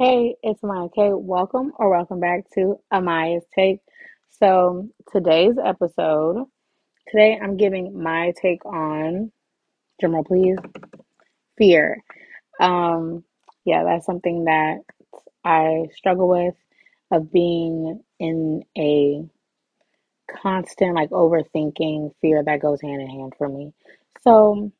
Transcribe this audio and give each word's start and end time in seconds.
Hey, 0.00 0.34
it's 0.42 0.62
Amaya 0.62 0.90
K. 0.94 1.10
Welcome 1.12 1.72
or 1.78 1.90
welcome 1.90 2.20
back 2.20 2.48
to 2.54 2.80
Amaya's 2.90 3.44
Take. 3.54 3.80
So, 4.30 4.88
today's 5.12 5.56
episode, 5.62 6.46
today 7.06 7.38
I'm 7.38 7.58
giving 7.58 8.02
my 8.02 8.32
take 8.40 8.64
on, 8.64 9.30
drumroll 10.02 10.26
please, 10.26 10.56
fear. 11.58 12.02
Um, 12.58 13.24
yeah, 13.66 13.84
that's 13.84 14.06
something 14.06 14.46
that 14.46 14.78
I 15.44 15.88
struggle 15.94 16.28
with 16.30 16.54
of 17.10 17.30
being 17.30 18.02
in 18.18 18.62
a 18.78 19.22
constant 20.34 20.94
like 20.94 21.10
overthinking 21.10 22.14
fear 22.22 22.42
that 22.42 22.62
goes 22.62 22.80
hand 22.80 23.02
in 23.02 23.10
hand 23.10 23.34
for 23.36 23.50
me. 23.50 23.74
So, 24.22 24.72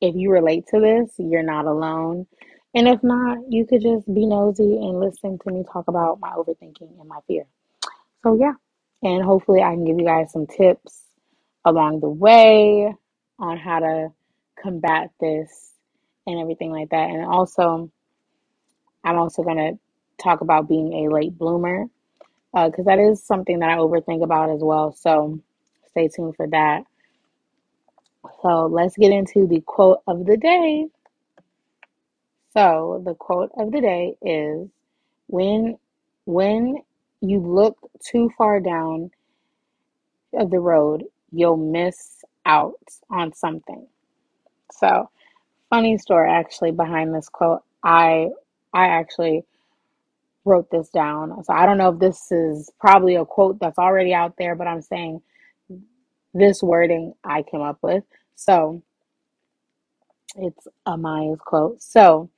if 0.00 0.16
you 0.16 0.32
relate 0.32 0.66
to 0.72 0.80
this, 0.80 1.12
you're 1.16 1.44
not 1.44 1.66
alone. 1.66 2.26
And 2.74 2.88
if 2.88 3.02
not, 3.02 3.38
you 3.50 3.66
could 3.66 3.82
just 3.82 4.12
be 4.12 4.24
nosy 4.24 4.76
and 4.76 4.98
listen 4.98 5.38
to 5.38 5.50
me 5.50 5.62
talk 5.70 5.88
about 5.88 6.20
my 6.20 6.30
overthinking 6.30 6.98
and 6.98 7.08
my 7.08 7.18
fear. 7.26 7.44
So, 8.22 8.34
yeah. 8.34 8.54
And 9.02 9.22
hopefully, 9.22 9.62
I 9.62 9.72
can 9.72 9.84
give 9.84 9.98
you 9.98 10.06
guys 10.06 10.32
some 10.32 10.46
tips 10.46 11.02
along 11.64 12.00
the 12.00 12.08
way 12.08 12.94
on 13.38 13.58
how 13.58 13.80
to 13.80 14.12
combat 14.60 15.10
this 15.20 15.72
and 16.26 16.38
everything 16.40 16.70
like 16.70 16.90
that. 16.90 17.10
And 17.10 17.24
also, 17.24 17.90
I'm 19.04 19.18
also 19.18 19.42
going 19.42 19.56
to 19.56 19.78
talk 20.22 20.40
about 20.40 20.68
being 20.68 20.92
a 21.04 21.12
late 21.12 21.36
bloomer 21.36 21.86
because 22.54 22.86
uh, 22.86 22.90
that 22.90 22.98
is 22.98 23.22
something 23.22 23.58
that 23.58 23.70
I 23.70 23.76
overthink 23.76 24.22
about 24.22 24.50
as 24.50 24.60
well. 24.62 24.92
So, 24.92 25.40
stay 25.90 26.08
tuned 26.08 26.36
for 26.36 26.46
that. 26.48 26.84
So, 28.40 28.66
let's 28.66 28.96
get 28.96 29.12
into 29.12 29.46
the 29.46 29.60
quote 29.60 29.98
of 30.06 30.24
the 30.24 30.38
day. 30.38 30.86
So 32.52 33.02
the 33.04 33.14
quote 33.14 33.50
of 33.56 33.72
the 33.72 33.80
day 33.80 34.14
is 34.22 34.68
when 35.28 35.78
when 36.26 36.76
you 37.20 37.40
look 37.40 37.78
too 38.04 38.30
far 38.36 38.60
down 38.60 39.10
of 40.34 40.50
the 40.50 40.60
road, 40.60 41.04
you'll 41.30 41.56
miss 41.56 42.24
out 42.44 42.78
on 43.10 43.32
something. 43.32 43.86
So 44.72 45.08
funny 45.70 45.96
story 45.98 46.30
actually 46.30 46.72
behind 46.72 47.14
this 47.14 47.28
quote. 47.28 47.62
I 47.82 48.28
I 48.72 48.86
actually 48.88 49.44
wrote 50.44 50.70
this 50.70 50.88
down. 50.90 51.42
So 51.44 51.52
I 51.52 51.66
don't 51.66 51.78
know 51.78 51.90
if 51.90 51.98
this 51.98 52.30
is 52.32 52.70
probably 52.80 53.16
a 53.16 53.24
quote 53.24 53.58
that's 53.60 53.78
already 53.78 54.12
out 54.12 54.36
there, 54.36 54.54
but 54.54 54.66
I'm 54.66 54.82
saying 54.82 55.22
this 56.34 56.62
wording 56.62 57.14
I 57.24 57.42
came 57.42 57.60
up 57.60 57.78
with. 57.82 58.04
So 58.34 58.82
it's 60.36 60.66
Amaya's 60.86 61.40
quote. 61.40 61.82
So 61.82 62.30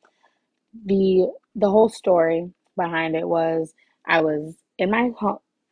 the 0.86 1.32
the 1.54 1.70
whole 1.70 1.88
story 1.88 2.50
behind 2.76 3.16
it 3.16 3.28
was 3.28 3.74
I 4.06 4.22
was 4.22 4.54
in 4.78 4.90
my 4.90 5.10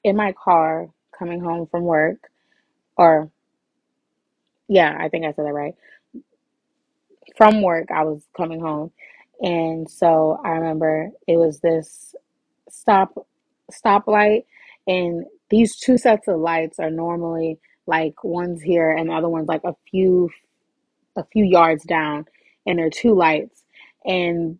in 0.05 0.17
my 0.17 0.33
car 0.33 0.89
coming 1.19 1.41
home 1.41 1.67
from 1.71 1.85
work, 1.85 2.31
or 2.97 3.31
yeah, 4.69 4.97
I 4.99 5.09
think 5.09 5.25
I 5.25 5.33
said 5.33 5.47
that 5.47 5.53
right. 5.53 5.75
From 7.37 7.63
work, 7.63 7.91
I 7.91 8.05
was 8.05 8.23
coming 8.37 8.61
home, 8.61 8.93
and 9.41 9.91
so 9.91 10.41
I 10.45 10.51
remember 10.51 11.11
it 11.27 11.37
was 11.37 11.61
this 11.61 12.15
stop 12.71 13.27
stoplight, 13.73 14.45
and 14.87 15.27
these 15.51 15.77
two 15.79 15.99
sets 15.99 16.29
of 16.29 16.41
lights 16.41 16.79
are 16.79 16.91
normally 16.91 17.59
like 17.87 18.25
one's 18.25 18.63
here 18.63 18.91
and 18.93 19.11
the 19.11 19.15
other 19.15 19.29
one's 19.29 19.49
like 19.49 19.65
a 19.65 19.75
few 19.91 20.31
a 21.17 21.25
few 21.33 21.45
yards 21.45 21.85
down, 21.85 22.27
and 22.67 22.79
there 22.79 22.87
are 22.87 22.91
two 22.91 23.15
lights, 23.15 23.65
and 24.05 24.59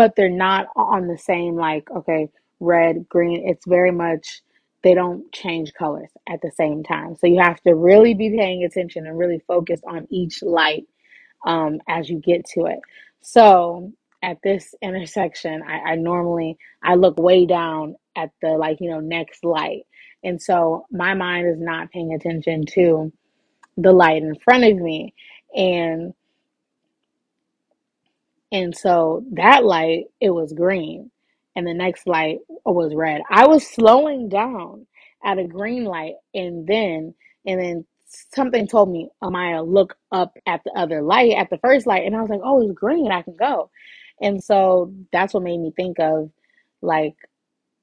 but 0.00 0.16
they're 0.16 0.30
not 0.30 0.66
on 0.76 1.08
the 1.08 1.18
same 1.18 1.56
like 1.56 1.90
okay 1.90 2.26
red 2.60 3.06
green 3.10 3.46
it's 3.46 3.66
very 3.66 3.90
much 3.92 4.40
they 4.82 4.94
don't 4.94 5.30
change 5.32 5.74
colors 5.74 6.08
at 6.26 6.40
the 6.42 6.50
same 6.52 6.82
time. 6.82 7.14
So 7.16 7.26
you 7.26 7.38
have 7.40 7.60
to 7.64 7.74
really 7.74 8.14
be 8.14 8.30
paying 8.30 8.64
attention 8.64 9.06
and 9.06 9.18
really 9.18 9.42
focus 9.46 9.82
on 9.86 10.06
each 10.10 10.42
light 10.42 10.84
um, 11.46 11.80
as 11.86 12.08
you 12.08 12.18
get 12.18 12.46
to 12.54 12.64
it. 12.66 12.80
So 13.20 13.92
at 14.22 14.38
this 14.42 14.74
intersection 14.82 15.62
I, 15.66 15.92
I 15.92 15.94
normally 15.96 16.58
i 16.82 16.94
look 16.94 17.18
way 17.18 17.46
down 17.46 17.96
at 18.16 18.30
the 18.42 18.50
like 18.50 18.78
you 18.80 18.90
know 18.90 19.00
next 19.00 19.44
light. 19.44 19.82
And 20.24 20.40
so 20.40 20.86
my 20.90 21.12
mind 21.14 21.46
is 21.48 21.60
not 21.60 21.90
paying 21.90 22.14
attention 22.14 22.64
to 22.74 23.12
the 23.76 23.92
light 23.92 24.22
in 24.22 24.34
front 24.36 24.64
of 24.64 24.76
me. 24.78 25.14
And 25.54 26.14
and 28.52 28.76
so 28.76 29.24
that 29.32 29.64
light, 29.64 30.06
it 30.20 30.30
was 30.30 30.52
green. 30.52 31.10
And 31.56 31.66
the 31.66 31.74
next 31.74 32.06
light 32.06 32.38
was 32.64 32.94
red. 32.94 33.22
I 33.30 33.46
was 33.46 33.66
slowing 33.66 34.28
down 34.28 34.86
at 35.24 35.38
a 35.38 35.44
green 35.46 35.84
light. 35.84 36.14
And 36.34 36.66
then, 36.66 37.14
and 37.46 37.60
then 37.60 37.84
something 38.06 38.66
told 38.66 38.90
me, 38.90 39.10
Amaya, 39.22 39.66
look 39.66 39.96
up 40.12 40.36
at 40.46 40.62
the 40.64 40.72
other 40.72 41.02
light, 41.02 41.32
at 41.36 41.50
the 41.50 41.58
first 41.58 41.86
light. 41.86 42.06
And 42.06 42.16
I 42.16 42.20
was 42.20 42.30
like, 42.30 42.40
oh, 42.42 42.62
it's 42.62 42.72
green. 42.72 43.12
I 43.12 43.22
can 43.22 43.36
go. 43.36 43.70
And 44.20 44.42
so 44.42 44.92
that's 45.12 45.34
what 45.34 45.42
made 45.42 45.58
me 45.58 45.72
think 45.76 45.98
of 46.00 46.30
like 46.82 47.16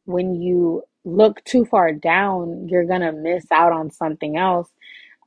when 0.06 0.36
you 0.42 0.84
look 1.06 1.44
too 1.46 1.66
far 1.66 1.94
down, 1.94 2.68
you're 2.70 2.86
going 2.86 3.02
to 3.02 3.12
miss 3.14 3.46
out 3.52 3.74
on 3.74 3.92
something 3.92 4.38
else. 4.38 4.70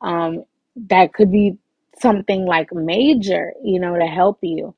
Um, 0.03 0.45
that 0.89 1.15
could 1.15 1.33
be 1.33 1.59
something 2.01 2.47
like 2.47 2.73
major, 2.75 3.53
you 3.65 3.81
know, 3.81 3.99
to 3.99 4.07
help 4.07 4.39
you. 4.43 4.75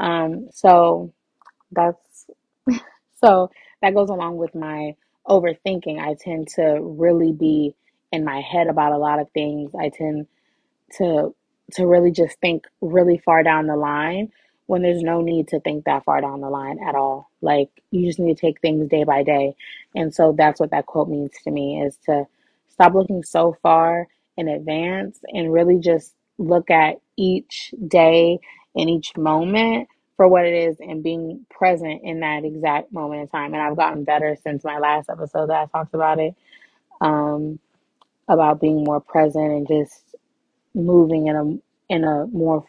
Um, 0.00 0.48
so 0.52 1.12
that's 1.72 2.26
so 3.22 3.50
that 3.82 3.94
goes 3.94 4.10
along 4.10 4.38
with 4.38 4.54
my 4.54 4.96
overthinking. 5.28 6.00
I 6.00 6.14
tend 6.20 6.48
to 6.56 6.78
really 6.80 7.32
be 7.32 7.74
in 8.12 8.24
my 8.24 8.40
head 8.40 8.68
about 8.68 8.92
a 8.92 8.98
lot 8.98 9.20
of 9.20 9.30
things. 9.32 9.72
I 9.78 9.90
tend 9.90 10.26
to 10.98 11.34
to 11.72 11.86
really 11.86 12.10
just 12.10 12.38
think 12.40 12.66
really 12.80 13.18
far 13.18 13.42
down 13.42 13.66
the 13.66 13.76
line 13.76 14.32
when 14.66 14.82
there's 14.82 15.02
no 15.02 15.20
need 15.20 15.48
to 15.48 15.60
think 15.60 15.84
that 15.84 16.04
far 16.04 16.20
down 16.20 16.40
the 16.40 16.50
line 16.50 16.78
at 16.86 16.94
all. 16.94 17.30
Like 17.40 17.70
you 17.90 18.06
just 18.06 18.18
need 18.18 18.36
to 18.36 18.40
take 18.40 18.60
things 18.60 18.88
day 18.88 19.04
by 19.04 19.22
day. 19.22 19.54
And 19.94 20.14
so 20.14 20.34
that's 20.36 20.60
what 20.60 20.70
that 20.70 20.86
quote 20.86 21.08
means 21.08 21.32
to 21.44 21.50
me 21.50 21.82
is 21.82 21.96
to 22.06 22.26
stop 22.70 22.94
looking 22.94 23.22
so 23.22 23.56
far 23.62 24.08
in 24.36 24.48
advance 24.48 25.20
and 25.28 25.52
really 25.52 25.78
just 25.78 26.14
look 26.38 26.70
at 26.70 27.00
each 27.16 27.74
day 27.88 28.40
in 28.74 28.88
each 28.88 29.16
moment 29.16 29.88
for 30.16 30.28
what 30.28 30.44
it 30.44 30.52
is 30.52 30.76
and 30.80 31.02
being 31.02 31.46
present 31.50 32.02
in 32.04 32.20
that 32.20 32.44
exact 32.44 32.92
moment 32.92 33.22
in 33.22 33.28
time. 33.28 33.54
And 33.54 33.62
I've 33.62 33.76
gotten 33.76 34.04
better 34.04 34.36
since 34.42 34.64
my 34.64 34.78
last 34.78 35.08
episode 35.08 35.48
that 35.48 35.62
I 35.62 35.66
talked 35.66 35.94
about 35.94 36.18
it, 36.18 36.34
um, 37.00 37.58
about 38.28 38.60
being 38.60 38.84
more 38.84 39.00
present 39.00 39.50
and 39.50 39.66
just 39.66 40.14
moving 40.74 41.26
in 41.26 41.36
a 41.36 41.92
in 41.92 42.04
a 42.04 42.26
more 42.26 42.64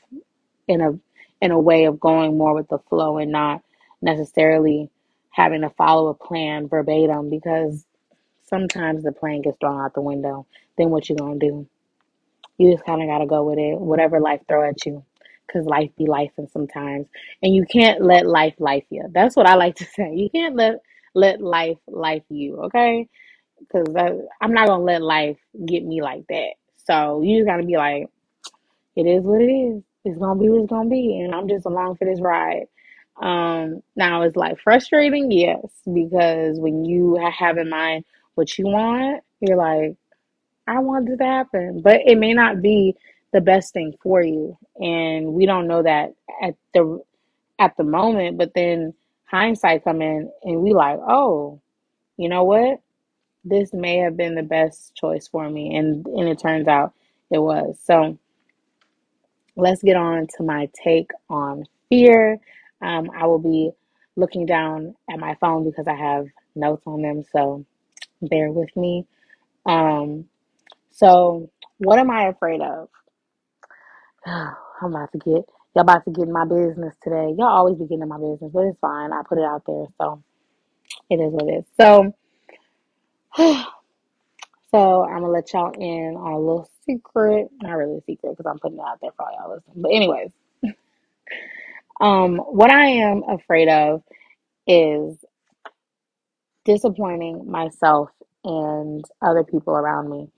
in 0.67 0.81
a 0.81 0.97
in 1.41 1.51
a 1.51 1.59
way 1.59 1.85
of 1.85 1.99
going 1.99 2.37
more 2.37 2.53
with 2.55 2.69
the 2.69 2.79
flow 2.89 3.17
and 3.17 3.31
not 3.31 3.61
necessarily 4.01 4.89
having 5.31 5.61
to 5.61 5.69
follow 5.71 6.07
a 6.07 6.13
plan 6.13 6.67
verbatim 6.67 7.29
because 7.29 7.85
sometimes 8.43 9.03
the 9.03 9.11
plan 9.11 9.41
gets 9.41 9.57
thrown 9.59 9.79
out 9.81 9.93
the 9.93 10.01
window. 10.01 10.45
Then 10.77 10.89
what 10.89 11.09
you 11.09 11.15
gonna 11.15 11.37
do? 11.37 11.67
You 12.57 12.71
just 12.71 12.85
kind 12.85 13.01
of 13.01 13.09
gotta 13.09 13.25
go 13.25 13.43
with 13.43 13.59
it, 13.59 13.77
whatever 13.77 14.19
life 14.19 14.41
throw 14.47 14.67
at 14.67 14.85
you 14.85 15.03
because 15.51 15.67
life 15.67 15.91
be 15.97 16.05
life 16.07 16.31
and 16.37 16.49
sometimes 16.51 17.07
and 17.43 17.53
you 17.55 17.65
can't 17.65 18.01
let 18.01 18.25
life 18.25 18.55
life 18.59 18.85
you. 18.89 19.03
That's 19.11 19.35
what 19.35 19.47
i 19.47 19.55
like 19.55 19.75
to 19.77 19.85
say. 19.95 20.13
You 20.15 20.29
can't 20.29 20.55
let 20.55 20.81
let 21.15 21.41
life 21.41 21.77
life 21.87 22.23
you 22.29 22.57
okay? 22.63 23.07
Because 23.59 23.87
i'm 24.41 24.53
not 24.53 24.67
gonna 24.67 24.83
let 24.83 25.01
life 25.01 25.37
get 25.65 25.83
me 25.85 26.01
like 26.01 26.25
that. 26.29 26.53
So 26.87 27.21
you 27.21 27.39
just 27.39 27.47
gotta 27.47 27.63
be 27.63 27.77
like 27.77 28.07
it 28.95 29.07
is 29.07 29.23
what 29.23 29.41
it 29.41 29.51
is. 29.51 29.83
It's 30.05 30.17
gonna 30.17 30.39
be 30.39 30.49
what 30.49 30.61
it's 30.63 30.69
gonna 30.69 30.89
be 30.89 31.19
and 31.21 31.35
i'm 31.35 31.49
just 31.49 31.65
along 31.65 31.97
for 31.97 32.05
this 32.05 32.21
ride. 32.21 32.67
Um 33.21 33.83
now 33.95 34.23
it's 34.23 34.35
like 34.37 34.59
frustrating 34.59 35.31
yes 35.31 35.65
because 35.93 36.59
when 36.59 36.85
you 36.85 37.17
have 37.37 37.57
in 37.57 37.69
mind 37.69 38.05
what 38.35 38.57
you 38.57 38.65
want 38.65 39.23
you're 39.41 39.57
like 39.57 39.95
i 40.67 40.79
want 40.79 41.07
this 41.07 41.17
to 41.17 41.25
happen 41.25 41.81
but 41.81 42.01
it 42.05 42.17
may 42.17 42.33
not 42.33 42.61
be 42.61 42.95
the 43.33 43.41
best 43.41 43.73
thing 43.73 43.93
for 44.03 44.21
you. 44.21 44.57
And 44.77 45.33
we 45.33 45.45
don't 45.45 45.67
know 45.67 45.83
that 45.83 46.13
at 46.41 46.55
the 46.73 47.01
at 47.59 47.77
the 47.77 47.83
moment 47.83 48.37
but 48.37 48.53
then 48.55 48.93
hindsight 49.25 49.83
come 49.83 50.01
in 50.01 50.31
and 50.43 50.61
we 50.61 50.73
like 50.73 50.99
oh 51.07 51.61
you 52.21 52.29
know 52.29 52.43
what? 52.43 52.79
This 53.43 53.73
may 53.73 53.97
have 53.97 54.15
been 54.15 54.35
the 54.35 54.43
best 54.43 54.93
choice 54.95 55.27
for 55.27 55.49
me. 55.49 55.75
And 55.75 56.05
and 56.05 56.29
it 56.29 56.39
turns 56.39 56.67
out 56.67 56.93
it 57.31 57.39
was. 57.39 57.77
So 57.83 58.17
let's 59.55 59.81
get 59.81 59.95
on 59.95 60.27
to 60.37 60.43
my 60.43 60.69
take 60.73 61.09
on 61.29 61.65
fear. 61.89 62.39
Um, 62.81 63.09
i 63.15 63.25
will 63.25 63.39
be 63.39 63.71
looking 64.15 64.45
down 64.45 64.95
at 65.09 65.19
my 65.19 65.35
phone 65.41 65.63
because 65.63 65.87
i 65.87 65.95
have 65.95 66.27
notes 66.55 66.83
on 66.85 67.01
them. 67.01 67.23
So 67.31 67.65
bear 68.21 68.51
with 68.51 68.75
me. 68.75 69.07
Um, 69.65 70.25
so 70.91 71.49
what 71.79 71.97
am 71.97 72.11
i 72.11 72.25
afraid 72.27 72.61
of 72.61 72.89
I'm 74.25 74.93
about 74.95 75.11
to 75.13 75.19
get 75.19 75.45
Y'all 75.75 75.83
about 75.83 76.03
to 76.05 76.11
get 76.11 76.27
in 76.27 76.33
my 76.33 76.45
business 76.45 76.95
today. 77.01 77.33
Y'all 77.37 77.47
always 77.47 77.77
be 77.77 77.85
getting 77.85 78.01
in 78.01 78.09
my 78.09 78.17
business, 78.17 78.51
but 78.53 78.65
it's 78.65 78.79
fine. 78.81 79.13
I 79.13 79.21
put 79.27 79.37
it 79.37 79.45
out 79.45 79.63
there, 79.65 79.85
so 79.99 80.21
it 81.09 81.15
is 81.15 81.31
what 81.33 81.47
it 81.49 81.59
is. 81.59 81.65
So, 81.79 82.13
so 84.71 85.03
I'm 85.05 85.21
gonna 85.21 85.29
let 85.29 85.53
y'all 85.53 85.71
in 85.73 86.15
on 86.17 86.33
a 86.33 86.39
little 86.39 86.69
secret. 86.85 87.49
Not 87.61 87.73
really 87.73 87.99
a 87.99 88.01
secret 88.01 88.31
because 88.37 88.45
I'm 88.49 88.59
putting 88.59 88.79
it 88.79 88.85
out 88.85 88.99
there 89.01 89.11
for 89.17 89.25
all 89.25 89.33
y'all 89.39 89.55
listening. 89.55 89.81
But 89.83 89.89
anyways, 89.89 90.31
um, 92.01 92.37
what 92.37 92.71
I 92.71 92.87
am 92.87 93.23
afraid 93.29 93.69
of 93.69 94.03
is 94.67 95.17
disappointing 96.65 97.49
myself 97.49 98.09
and 98.43 99.05
other 99.21 99.43
people 99.43 99.73
around 99.73 100.09
me. 100.09 100.29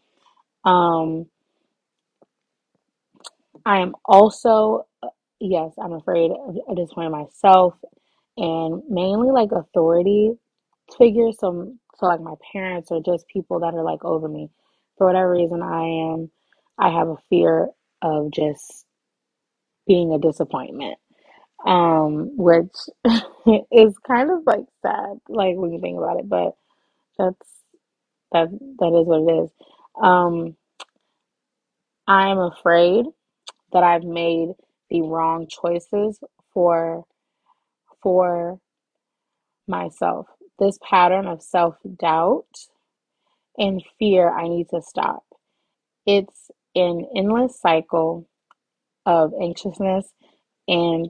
Um, 0.65 1.27
I 3.65 3.79
am 3.79 3.95
also, 4.05 4.87
yes, 5.39 5.73
I'm 5.81 5.93
afraid 5.93 6.31
of, 6.31 6.57
of 6.67 6.77
disappointing 6.77 7.11
myself 7.11 7.75
and 8.37 8.83
mainly 8.89 9.31
like 9.31 9.51
authority 9.51 10.31
figures. 10.97 11.37
So, 11.39 11.73
so 11.97 12.05
like 12.05 12.21
my 12.21 12.35
parents 12.51 12.91
or 12.91 13.01
just 13.01 13.27
people 13.27 13.59
that 13.61 13.73
are 13.73 13.83
like 13.83 14.03
over 14.05 14.27
me. 14.27 14.49
For 14.97 15.07
whatever 15.07 15.31
reason, 15.31 15.61
I 15.63 16.13
am, 16.13 16.31
I 16.77 16.89
have 16.91 17.07
a 17.09 17.17
fear 17.29 17.69
of 18.01 18.31
just 18.31 18.85
being 19.87 20.13
a 20.13 20.19
disappointment. 20.19 20.97
Um, 21.65 22.35
which 22.37 22.75
is 23.71 23.97
kind 23.99 24.31
of 24.31 24.39
like 24.45 24.65
sad, 24.81 25.19
like 25.29 25.55
when 25.55 25.71
you 25.73 25.79
think 25.81 25.97
about 25.97 26.19
it, 26.19 26.27
but 26.29 26.55
that's 27.17 27.49
that 28.31 28.49
that 28.79 28.99
is 28.99 29.07
what 29.07 29.21
it 29.21 29.43
is. 29.43 29.51
Um, 30.01 30.55
I'm 32.07 32.39
afraid 32.39 33.05
that 33.73 33.83
I've 33.83 34.03
made 34.03 34.49
the 34.89 35.01
wrong 35.01 35.47
choices 35.47 36.19
for 36.53 37.05
for 38.01 38.59
myself. 39.67 40.27
This 40.59 40.77
pattern 40.81 41.27
of 41.27 41.41
self-doubt 41.41 42.45
and 43.57 43.83
fear 43.99 44.29
I 44.31 44.47
need 44.47 44.69
to 44.69 44.81
stop. 44.81 45.23
It's 46.05 46.51
an 46.75 47.07
endless 47.15 47.59
cycle 47.59 48.27
of 49.05 49.33
anxiousness 49.41 50.11
and 50.67 51.09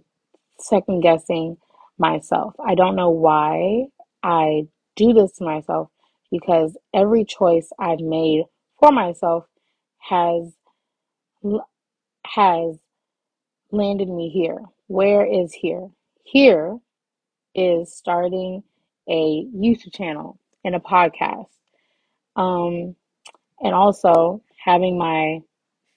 second 0.60 1.02
guessing 1.02 1.58
myself. 1.98 2.54
I 2.66 2.76
don't 2.76 2.96
know 2.96 3.10
why 3.10 3.88
I 4.24 4.68
do 4.96 5.14
this 5.14 5.34
to 5.34 5.46
myself 5.46 5.90
because 6.32 6.78
every 6.94 7.26
choice 7.26 7.70
I've 7.80 8.00
made 8.00 8.46
for 8.80 8.92
myself 8.92 9.46
has 10.10 10.54
has 12.26 12.78
landed 13.72 14.10
me 14.10 14.30
here. 14.30 14.60
Where 14.88 15.26
is 15.26 15.54
here? 15.54 15.90
Here 16.24 16.78
is 17.56 17.96
starting 17.96 18.64
a 19.10 19.46
YouTube 19.56 19.94
channel 19.94 20.40
and 20.64 20.76
a 20.76 20.80
podcast. 20.80 21.48
Um, 22.36 22.96
and 23.62 23.74
also 23.74 24.44
having 24.58 24.98
my 24.98 25.40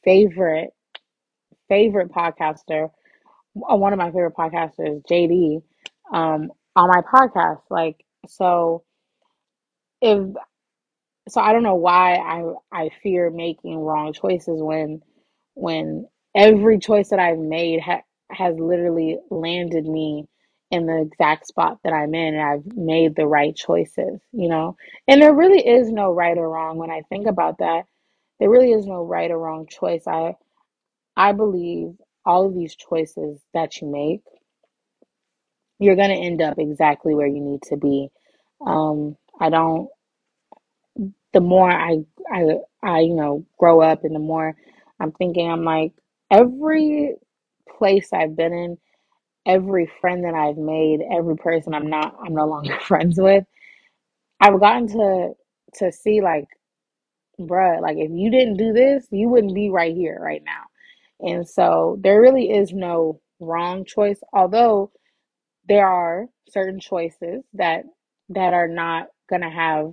favorite, 0.05 0.70
favorite 1.69 2.12
podcaster, 2.12 2.90
uh, 3.56 3.76
one 3.76 3.93
of 3.93 3.99
my 3.99 4.06
favorite 4.06 4.34
podcasters, 4.34 5.02
JD, 5.11 5.62
um, 6.12 6.50
on 6.75 6.88
my 6.88 7.02
podcast. 7.02 7.62
Like, 7.70 8.05
so 8.28 8.84
if, 10.00 10.34
so 11.28 11.40
I 11.40 11.52
don't 11.52 11.62
know 11.62 11.75
why 11.75 12.17
I, 12.17 12.44
I 12.73 12.90
fear 13.02 13.31
making 13.31 13.78
wrong 13.78 14.12
choices 14.12 14.62
when, 14.62 15.02
when 15.55 16.06
every 16.37 16.81
choice 16.81 17.11
that 17.11 17.21
I've 17.21 17.38
made 17.38 17.81
ha- 17.83 18.03
has 18.33 18.56
literally 18.59 19.19
landed 19.31 19.87
me 19.87 20.29
in 20.73 20.87
the 20.87 21.03
exact 21.03 21.49
spot 21.49 21.81
that 21.85 21.94
I'm 21.94 22.15
in 22.15 22.35
and 22.37 22.43
I've 22.44 22.77
made 22.77 23.17
the 23.17 23.27
right 23.29 23.56
choices, 23.56 24.21
you 24.33 24.50
know? 24.50 24.77
And 25.09 25.23
there 25.23 25.35
really 25.35 25.67
is 25.67 25.91
no 25.93 26.12
right 26.12 26.38
or 26.38 26.50
wrong 26.50 26.79
when 26.79 26.93
I 26.93 27.03
think 27.11 27.29
about 27.29 27.59
that. 27.61 27.85
There 28.41 28.50
really 28.50 28.73
is 28.73 28.87
no 28.87 29.05
right 29.05 29.31
or 29.31 29.38
wrong 29.38 29.67
choice. 29.69 30.05
I 30.09 30.37
I 31.17 31.33
believe 31.33 31.94
all 32.27 32.47
of 32.47 32.55
these 32.55 32.77
choices 32.77 33.41
that 33.55 33.81
you 33.81 33.88
make, 33.88 34.23
you're 35.79 35.97
going 35.97 36.11
to 36.11 36.17
end 36.27 36.43
up 36.43 36.59
exactly 36.59 37.15
where 37.15 37.27
you 37.29 37.41
need 37.43 37.62
to 37.65 37.77
be. 37.79 38.11
Um, 38.67 39.17
I 39.41 39.50
don't 39.50 39.88
the 41.35 41.41
more 41.41 41.71
I 41.71 41.99
I 42.33 42.44
I 42.83 43.00
you 43.00 43.15
know 43.15 43.47
grow 43.59 43.83
up 43.83 44.05
and 44.05 44.15
the 44.15 44.21
more 44.21 44.56
I'm 45.00 45.12
thinking 45.12 45.50
I'm 45.50 45.65
like 45.65 45.93
every 46.31 47.14
place 47.78 48.12
I've 48.12 48.37
been 48.37 48.52
in, 48.52 48.78
every 49.46 49.90
friend 50.00 50.25
that 50.25 50.34
I've 50.34 50.58
made, 50.58 51.00
every 51.12 51.37
person 51.37 51.75
I'm 51.75 51.88
not 51.88 52.17
I'm 52.25 52.34
no 52.34 52.46
longer 52.46 52.78
friends 52.87 53.19
with, 53.20 53.44
I've 54.40 54.61
gotten 54.61 54.88
to 54.88 55.32
to 55.76 55.93
see 55.93 56.20
like 56.23 56.46
bruh, 57.40 57.81
like 57.82 57.96
if 57.99 58.11
you 58.12 58.31
didn't 58.31 58.56
do 58.56 58.73
this, 58.73 59.06
you 59.11 59.28
wouldn't 59.28 59.55
be 59.55 59.70
right 59.70 59.94
here 59.94 60.19
right 60.20 60.43
now. 60.44 60.64
And 61.20 61.49
so 61.49 61.99
there 62.00 62.20
really 62.20 62.50
is 62.50 62.73
no 62.73 63.20
wrong 63.40 63.84
choice, 63.84 64.20
although 64.32 64.93
there 65.69 65.88
are 65.88 66.26
certain 66.50 66.81
choices 66.81 67.44
that 67.55 67.84
that 68.31 68.55
are 68.55 68.69
not 68.69 69.08
gonna 69.31 69.50
have 69.50 69.93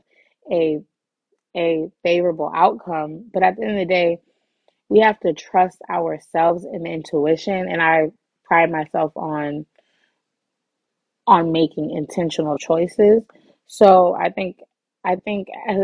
a 0.51 0.79
a 1.55 1.89
favorable 2.03 2.51
outcome. 2.55 3.29
But 3.33 3.43
at 3.43 3.57
the 3.57 3.63
end 3.63 3.71
of 3.73 3.87
the 3.87 3.93
day, 3.93 4.19
we 4.93 4.99
have 4.99 5.19
to 5.21 5.33
trust 5.33 5.79
ourselves 5.89 6.65
and 6.65 6.85
intuition. 6.85 7.67
And 7.67 7.81
I 7.81 8.11
pride 8.45 8.71
myself 8.71 9.11
on 9.17 9.65
on 11.25 11.51
making 11.51 11.89
intentional 11.89 12.59
choices. 12.59 13.23
So 13.65 14.13
I 14.13 14.29
think 14.29 14.57
I 15.03 15.15
think 15.15 15.47
as, 15.67 15.79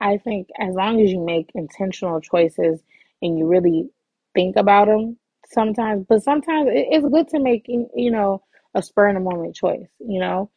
I 0.00 0.18
think 0.18 0.46
as 0.60 0.76
long 0.76 1.00
as 1.00 1.10
you 1.10 1.18
make 1.18 1.50
intentional 1.56 2.20
choices 2.20 2.80
and 3.20 3.36
you 3.36 3.48
really 3.48 3.90
think 4.32 4.54
about 4.54 4.86
them 4.86 5.18
sometimes, 5.50 6.06
but 6.08 6.22
sometimes 6.22 6.68
it's 6.70 7.08
good 7.08 7.26
to 7.30 7.40
make 7.40 7.66
you 7.66 8.12
know 8.12 8.44
a 8.76 8.82
spur 8.82 9.08
in 9.08 9.16
the 9.16 9.20
moment 9.20 9.56
choice, 9.56 9.88
you 9.98 10.20
know. 10.20 10.50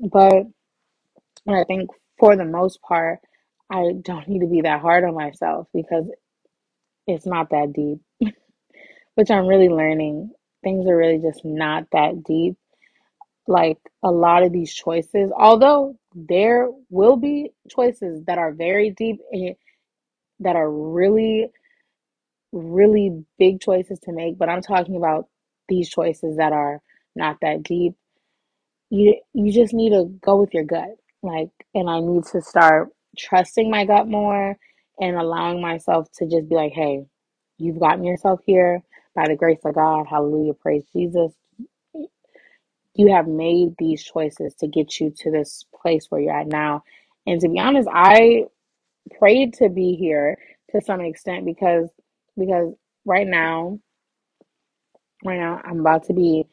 But 0.00 0.44
I 1.48 1.64
think 1.64 1.88
for 2.18 2.36
the 2.36 2.44
most 2.44 2.82
part, 2.82 3.20
I 3.70 3.92
don't 4.02 4.28
need 4.28 4.40
to 4.40 4.46
be 4.48 4.60
that 4.60 4.82
hard 4.82 5.04
on 5.04 5.14
myself 5.14 5.68
because 5.72 6.04
it's 7.06 7.26
not 7.26 7.50
that 7.50 7.72
deep, 7.72 8.00
which 9.14 9.30
I'm 9.30 9.46
really 9.46 9.68
learning. 9.68 10.32
Things 10.64 10.86
are 10.88 10.96
really 10.96 11.18
just 11.18 11.44
not 11.44 11.86
that 11.92 12.24
deep 12.24 12.56
like 13.46 13.78
a 14.02 14.10
lot 14.10 14.42
of 14.42 14.52
these 14.52 14.72
choices, 14.72 15.32
although 15.36 15.96
there 16.14 16.68
will 16.90 17.16
be 17.16 17.50
choices 17.68 18.24
that 18.26 18.38
are 18.38 18.52
very 18.52 18.90
deep 18.90 19.20
and 19.32 19.56
that 20.40 20.56
are 20.56 20.70
really, 20.70 21.48
really 22.52 23.24
big 23.38 23.60
choices 23.60 23.98
to 24.00 24.12
make, 24.12 24.38
but 24.38 24.48
I'm 24.48 24.62
talking 24.62 24.96
about 24.96 25.28
these 25.68 25.88
choices 25.88 26.36
that 26.36 26.52
are 26.52 26.80
not 27.16 27.38
that 27.42 27.62
deep. 27.62 27.94
You 28.90 29.16
you 29.32 29.52
just 29.52 29.74
need 29.74 29.90
to 29.90 30.06
go 30.22 30.36
with 30.36 30.54
your 30.54 30.64
gut. 30.64 30.90
Like, 31.22 31.50
and 31.74 31.88
I 31.88 32.00
need 32.00 32.24
to 32.32 32.42
start 32.42 32.90
trusting 33.18 33.70
my 33.70 33.84
gut 33.84 34.08
more 34.08 34.56
and 35.02 35.18
allowing 35.18 35.62
myself 35.62 36.08
to 36.14 36.26
just 36.28 36.48
be 36.48 36.56
like, 36.56 36.72
hey, 36.74 37.06
you've 37.58 37.80
gotten 37.80 38.04
yourself 38.04 38.40
here 38.46 38.82
by 39.16 39.28
the 39.28 39.36
grace 39.36 39.60
of 39.66 39.76
God. 39.76 40.06
Hallelujah. 40.10 40.54
Praise 40.54 40.84
Jesus 40.94 41.32
you 42.96 43.12
have 43.12 43.28
made 43.28 43.74
these 43.78 44.04
choices 44.04 44.54
to 44.56 44.68
get 44.68 45.00
you 45.00 45.12
to 45.20 45.32
this 45.32 45.66
place 45.82 46.06
where 46.10 46.22
you're 46.22 46.38
at 46.38 46.48
now. 46.48 46.84
And 47.26 47.40
to 47.42 47.50
be 47.50 47.60
honest, 47.60 47.88
I 47.92 48.46
prayed 49.18 49.54
to 49.54 49.68
be 49.68 49.94
here 49.96 50.38
to 50.72 50.80
some 50.82 51.00
extent 51.00 51.46
because 51.46 51.90
because 52.38 52.74
right 53.06 53.26
now, 53.26 53.80
right 55.24 55.38
now 55.38 55.60
I'm 55.64 55.80
about 55.80 56.04
to 56.06 56.14
be 56.14 56.46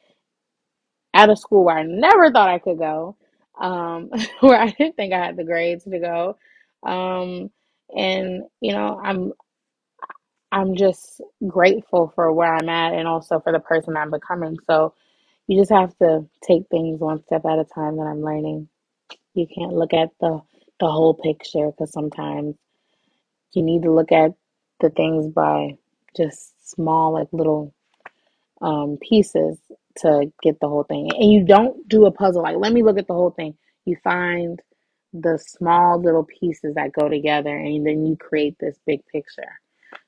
at 1.13 1.29
a 1.31 1.37
school 1.37 1.65
where 1.65 1.77
I 1.79 1.83
never 1.83 2.31
thought 2.31 2.49
I 2.49 2.59
could 2.59 2.79
go, 2.79 3.17
um, 3.59 4.11
where 4.41 4.59
I 4.61 4.67
didn't 4.71 4.95
think 4.97 5.13
I 5.13 5.25
had 5.25 5.37
the 5.37 5.45
grades 5.45 5.85
to 5.85 5.99
go. 5.99 6.37
Um, 6.83 7.51
and 7.95 8.43
you 8.61 8.73
know, 8.73 8.99
I'm 9.03 9.33
I'm 10.51 10.75
just 10.77 11.21
grateful 11.47 12.11
for 12.15 12.33
where 12.33 12.53
I'm 12.55 12.69
at 12.69 12.93
and 12.95 13.07
also 13.07 13.39
for 13.41 13.53
the 13.53 13.59
person 13.59 13.97
I'm 13.97 14.11
becoming. 14.11 14.57
So 14.67 14.95
you 15.47 15.59
just 15.59 15.71
have 15.71 15.97
to 15.99 16.27
take 16.47 16.63
things 16.71 17.01
one 17.01 17.23
step 17.25 17.45
at 17.45 17.59
a 17.59 17.65
time 17.65 17.97
that 17.97 18.03
I'm 18.03 18.23
learning. 18.23 18.69
You 19.35 19.47
can't 19.47 19.73
look 19.73 19.93
at 19.93 20.09
the 20.21 20.41
the 20.79 20.91
whole 20.91 21.13
picture 21.15 21.71
because 21.71 21.91
sometimes 21.93 22.55
you 23.53 23.63
need 23.63 23.83
to 23.83 23.91
look 23.93 24.11
at 24.11 24.33
the 24.81 24.89
things 24.91 25.27
by 25.33 25.77
just 26.17 26.69
small, 26.71 27.13
like 27.13 27.29
little 27.33 27.73
um, 28.61 28.97
pieces 29.01 29.59
to 29.99 30.31
get 30.43 30.59
the 30.59 30.67
whole 30.67 30.83
thing. 30.83 31.09
And 31.17 31.31
you 31.31 31.43
don't 31.45 31.87
do 31.89 32.05
a 32.05 32.11
puzzle 32.11 32.43
like, 32.43 32.57
let 32.57 32.73
me 32.73 32.83
look 32.83 32.97
at 32.99 33.07
the 33.07 33.13
whole 33.13 33.31
thing. 33.31 33.55
You 33.85 33.97
find 34.03 34.61
the 35.13 35.39
small 35.39 36.01
little 36.01 36.25
pieces 36.25 36.75
that 36.75 36.93
go 36.93 37.09
together 37.09 37.55
and 37.55 37.85
then 37.85 38.05
you 38.05 38.15
create 38.15 38.57
this 38.59 38.77
big 38.85 39.05
picture. 39.07 39.59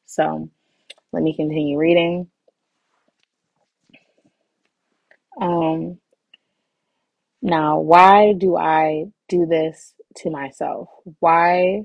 So 0.05 0.49
let 1.11 1.23
me 1.23 1.35
continue 1.35 1.77
reading. 1.77 2.29
Um, 5.39 5.97
now, 7.41 7.79
why 7.79 8.33
do 8.33 8.55
I 8.55 9.05
do 9.27 9.45
this 9.45 9.93
to 10.17 10.29
myself? 10.29 10.89
Why, 11.19 11.81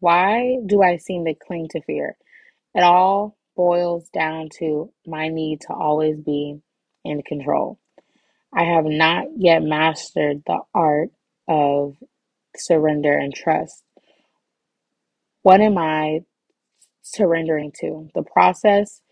why 0.00 0.58
do 0.66 0.82
I 0.82 0.98
seem 0.98 1.24
to 1.24 1.34
cling 1.34 1.68
to 1.70 1.80
fear? 1.82 2.16
It 2.74 2.82
all 2.82 3.36
boils 3.56 4.08
down 4.10 4.50
to 4.58 4.92
my 5.06 5.28
need 5.28 5.62
to 5.62 5.72
always 5.72 6.20
be 6.20 6.60
in 7.04 7.22
control. 7.22 7.78
I 8.52 8.64
have 8.64 8.84
not 8.84 9.26
yet 9.36 9.62
mastered 9.62 10.42
the 10.46 10.60
art 10.74 11.10
of 11.48 11.96
surrender 12.60 13.16
and 13.16 13.34
trust. 13.34 13.84
What 15.42 15.60
am 15.60 15.78
I 15.78 16.20
surrendering 17.02 17.72
to? 17.80 18.10
The 18.14 18.22
process? 18.24 19.02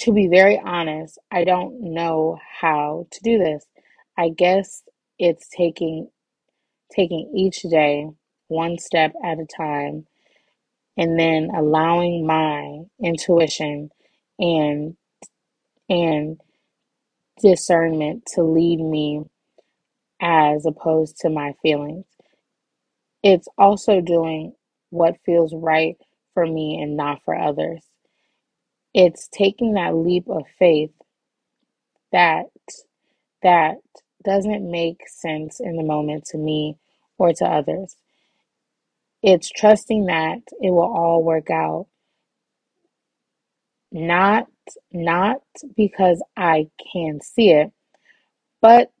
To 0.00 0.12
be 0.12 0.28
very 0.28 0.60
honest, 0.64 1.18
I 1.32 1.44
don't 1.44 1.94
know 1.94 2.38
how 2.60 3.06
to 3.10 3.20
do 3.22 3.38
this. 3.38 3.66
I 4.18 4.30
guess 4.30 4.82
it's 5.18 5.48
taking 5.56 6.08
taking 6.94 7.32
each 7.36 7.62
day 7.62 8.06
one 8.48 8.78
step 8.78 9.12
at 9.24 9.38
a 9.40 9.46
time 9.46 10.06
and 10.98 11.18
then 11.18 11.50
allowing 11.56 12.26
my 12.26 12.80
intuition 13.02 13.90
and 14.38 14.96
and 15.88 16.40
discernment 17.42 18.26
to 18.34 18.42
lead 18.44 18.78
me 18.80 19.22
as 20.20 20.66
opposed 20.66 21.18
to 21.18 21.30
my 21.30 21.54
feelings. 21.62 22.06
It's 23.22 23.48
also 23.58 24.00
doing 24.02 24.54
what 24.90 25.18
feels 25.26 25.54
right 25.54 25.96
for 26.34 26.46
me 26.46 26.80
and 26.82 26.96
not 26.96 27.22
for 27.24 27.36
others. 27.36 27.84
It's 28.94 29.28
taking 29.32 29.74
that 29.74 29.96
leap 29.96 30.28
of 30.28 30.44
faith 30.58 30.92
that 32.12 32.46
that 33.42 33.76
doesn't 34.24 34.70
make 34.70 35.08
sense 35.08 35.60
in 35.60 35.76
the 35.76 35.84
moment 35.84 36.24
to 36.26 36.38
me 36.38 36.76
or 37.18 37.32
to 37.34 37.44
others. 37.44 37.96
It's 39.22 39.50
trusting 39.50 40.06
that 40.06 40.40
it 40.60 40.70
will 40.70 40.82
all 40.94 41.22
work 41.24 41.50
out. 41.50 41.86
Not 43.92 44.48
not 44.92 45.42
because 45.76 46.22
I 46.36 46.68
can 46.92 47.20
see 47.22 47.50
it, 47.50 47.72
but 48.62 48.92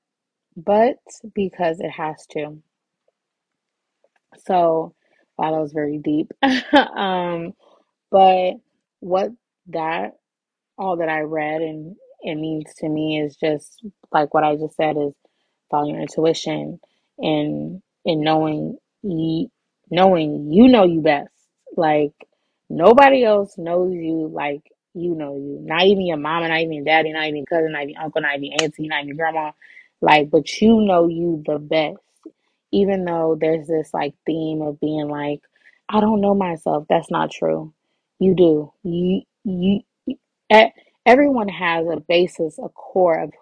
but 0.56 0.96
because 1.34 1.80
it 1.80 1.90
has 1.92 2.26
to. 2.32 2.62
So, 4.46 4.94
wow, 5.36 5.52
that 5.52 5.60
was 5.60 5.72
very 5.72 5.98
deep. 5.98 6.32
um, 6.72 7.52
but 8.10 8.54
what 9.00 9.30
that 9.68 10.12
all 10.78 10.96
that 10.98 11.08
I 11.08 11.20
read 11.20 11.62
and 11.62 11.96
it 12.22 12.34
means 12.36 12.74
to 12.78 12.88
me 12.88 13.20
is 13.20 13.36
just 13.36 13.84
like 14.12 14.34
what 14.34 14.44
I 14.44 14.56
just 14.56 14.76
said 14.76 14.96
is 14.96 15.14
follow 15.70 15.88
your 15.88 16.00
intuition 16.00 16.80
and 17.18 17.82
and 18.04 18.20
knowing 18.22 18.78
you 19.02 19.50
knowing 19.90 20.52
you 20.52 20.68
know 20.68 20.84
you 20.84 21.00
best. 21.00 21.30
Like 21.76 22.12
nobody 22.68 23.24
else 23.24 23.56
knows 23.58 23.92
you 23.94 24.30
like 24.32 24.62
you 24.94 25.14
know 25.14 25.36
you. 25.36 25.60
Not 25.62 25.84
even 25.84 26.06
your 26.06 26.16
mama, 26.16 26.48
not 26.48 26.60
even 26.60 26.72
your 26.74 26.84
daddy, 26.84 27.12
not 27.12 27.24
even 27.24 27.38
your 27.38 27.46
cousin, 27.46 27.72
not 27.72 27.82
even 27.82 27.94
your 27.94 28.02
uncle, 28.02 28.22
not 28.22 28.36
even 28.36 28.44
your 28.52 28.62
auntie, 28.62 28.88
not 28.88 29.04
even 29.04 29.08
your 29.08 29.16
grandma. 29.16 29.52
Like, 30.00 30.30
but 30.30 30.60
you 30.60 30.80
know 30.80 31.08
you 31.08 31.42
the 31.46 31.58
best. 31.58 31.98
Even 32.72 33.04
though 33.04 33.36
there's 33.40 33.68
this 33.68 33.94
like 33.94 34.14
theme 34.26 34.62
of 34.62 34.80
being 34.80 35.08
like, 35.08 35.40
I 35.88 36.00
don't 36.00 36.20
know 36.22 36.34
myself. 36.34 36.86
That's 36.88 37.10
not 37.10 37.30
true. 37.32 37.74
You 38.20 38.34
do. 38.34 38.72
You 38.84 39.22
you 39.44 39.80
e- 40.52 40.72
everyone 41.06 41.48
has 41.48 41.86
a 41.88 42.00
basis, 42.00 42.58
a 42.58 42.68
core 42.70 43.20
of 43.24 43.32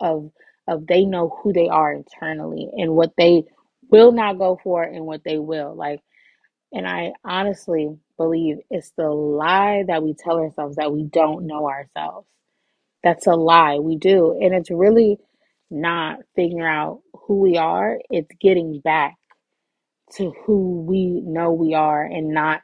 of 0.00 0.32
of 0.68 0.86
they 0.88 1.04
know 1.06 1.30
who 1.42 1.52
they 1.52 1.68
are 1.68 1.92
internally 1.92 2.70
and 2.78 2.92
what 2.96 3.12
they 3.18 3.44
will 3.90 4.12
not 4.12 4.38
go 4.38 4.58
for 4.64 4.82
and 4.84 5.06
what 5.06 5.24
they 5.24 5.38
will. 5.38 5.74
Like, 5.76 6.00
and 6.72 6.88
I 6.88 7.12
honestly 7.24 7.96
believe 8.18 8.58
it's 8.70 8.92
the 8.96 9.08
lie 9.10 9.84
that 9.88 10.02
we 10.02 10.14
tell 10.14 10.38
ourselves 10.38 10.76
that 10.76 10.92
we 10.92 11.04
don't 11.04 11.46
know 11.46 11.68
ourselves. 11.68 12.26
That's 13.04 13.26
a 13.28 13.34
lie. 13.36 13.78
We 13.80 13.96
do. 13.96 14.38
And 14.40 14.54
it's 14.54 14.70
really 14.70 15.18
not 15.70 16.18
figuring 16.36 16.64
out 16.66 17.00
who 17.26 17.40
we 17.40 17.58
are. 17.58 17.98
It's 18.10 18.30
getting 18.40 18.80
back 18.80 19.16
to 20.16 20.32
who 20.46 20.82
we 20.88 21.22
know 21.24 21.52
we 21.52 21.74
are 21.74 22.04
and 22.04 22.30
not 22.30 22.62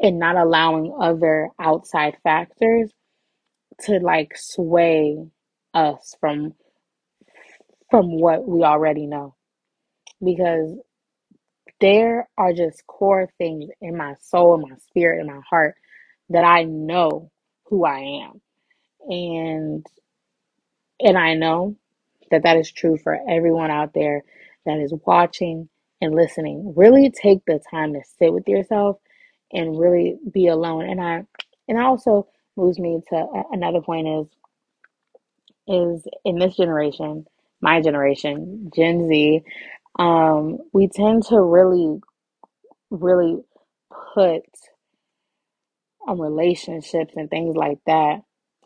and 0.00 0.18
not 0.18 0.36
allowing 0.36 0.94
other 1.00 1.48
outside 1.60 2.16
factors 2.24 2.90
to 3.82 3.98
like 4.00 4.32
sway 4.36 5.18
us 5.74 6.16
from 6.20 6.54
from 7.90 8.20
what 8.20 8.46
we 8.48 8.62
already 8.64 9.06
know 9.06 9.34
because 10.24 10.76
there 11.80 12.28
are 12.38 12.52
just 12.52 12.86
core 12.86 13.28
things 13.38 13.70
in 13.80 13.96
my 13.96 14.14
soul 14.20 14.56
in 14.56 14.62
my 14.70 14.76
spirit 14.78 15.20
in 15.20 15.26
my 15.28 15.40
heart 15.48 15.76
that 16.30 16.44
I 16.44 16.64
know 16.64 17.30
who 17.66 17.84
I 17.86 18.00
am 18.26 18.40
and 19.08 19.86
and 21.00 21.18
I 21.18 21.34
know 21.34 21.76
that 22.32 22.44
that 22.44 22.58
is 22.58 22.72
true 22.72 22.98
for 22.98 23.18
everyone 23.30 23.72
out 23.72 23.94
there 23.94 24.22
that 24.66 24.78
is 24.80 24.94
watching 25.06 25.70
and 26.02 26.14
listening 26.16 26.74
really 26.76 27.10
take 27.10 27.44
the 27.46 27.60
time 27.70 27.94
to 27.94 28.02
sit 28.18 28.34
with 28.34 28.48
yourself 28.48 28.98
and 29.52 29.78
really 29.80 30.18
be 30.32 30.48
alone 30.48 30.90
and 30.90 31.00
I 31.02 31.24
and 31.68 31.78
that 31.78 31.86
also 31.86 32.28
moves 32.56 32.80
me 32.80 33.00
to 33.10 33.28
another 33.52 33.82
point 33.82 34.08
is 34.08 34.28
is 35.68 36.06
in 36.26 36.38
this 36.38 36.56
generation, 36.56 37.26
my 37.62 37.82
generation, 37.82 38.70
Gen 38.76 39.08
Z, 39.08 39.42
um, 39.98 40.58
we 40.72 40.88
tend 40.88 41.24
to 41.28 41.40
really, 41.40 42.00
really 42.90 43.38
put 44.14 44.42
um, 46.08 46.20
relationships 46.20 47.14
and 47.16 47.30
things 47.30 47.56
like 47.56 47.78
that 47.86 48.22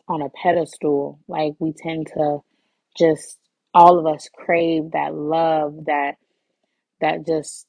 on 0.07 0.21
a 0.21 0.29
pedestal. 0.29 1.19
Like 1.27 1.53
we 1.59 1.73
tend 1.73 2.07
to 2.15 2.39
just 2.97 3.39
all 3.77 3.99
of 3.99 4.07
us 4.07 4.29
crave 4.35 4.91
that 4.93 5.15
love, 5.15 5.85
that 5.85 6.15
that 7.01 7.25
just 7.27 7.67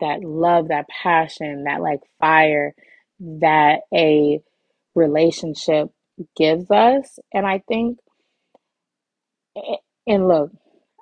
that 0.00 0.22
love, 0.22 0.68
that 0.68 0.88
passion, 0.88 1.64
that 1.64 1.80
like 1.82 2.00
fire 2.20 2.74
that 3.20 3.80
a 3.94 4.40
relationship 4.94 5.90
gives 6.36 6.70
us. 6.70 7.18
And 7.32 7.46
I 7.46 7.62
think, 7.68 7.98
eh, 9.56 9.76
and 10.06 10.28
look, 10.28 10.52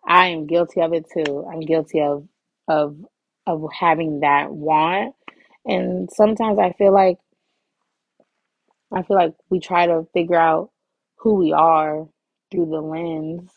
I 0.06 0.28
am 0.28 0.46
guilty 0.46 0.82
of 0.82 0.92
it 0.94 1.06
too. 1.12 1.46
I'm 1.52 1.60
guilty 1.60 2.00
of 2.02 2.28
of 2.68 2.96
of 3.46 3.64
having 3.78 4.20
that 4.20 4.52
want. 4.52 5.16
And 5.66 6.10
sometimes 6.12 6.58
I 6.60 6.72
feel 6.72 6.92
like 6.92 7.18
I 8.92 9.02
feel 9.02 9.16
like 9.16 9.34
we 9.50 9.60
try 9.60 9.86
to 9.86 10.06
figure 10.14 10.36
out 10.36 10.70
who 11.18 11.34
we 11.34 11.52
are 11.52 12.06
through 12.50 12.66
the 12.66 12.80
lens 12.82 13.50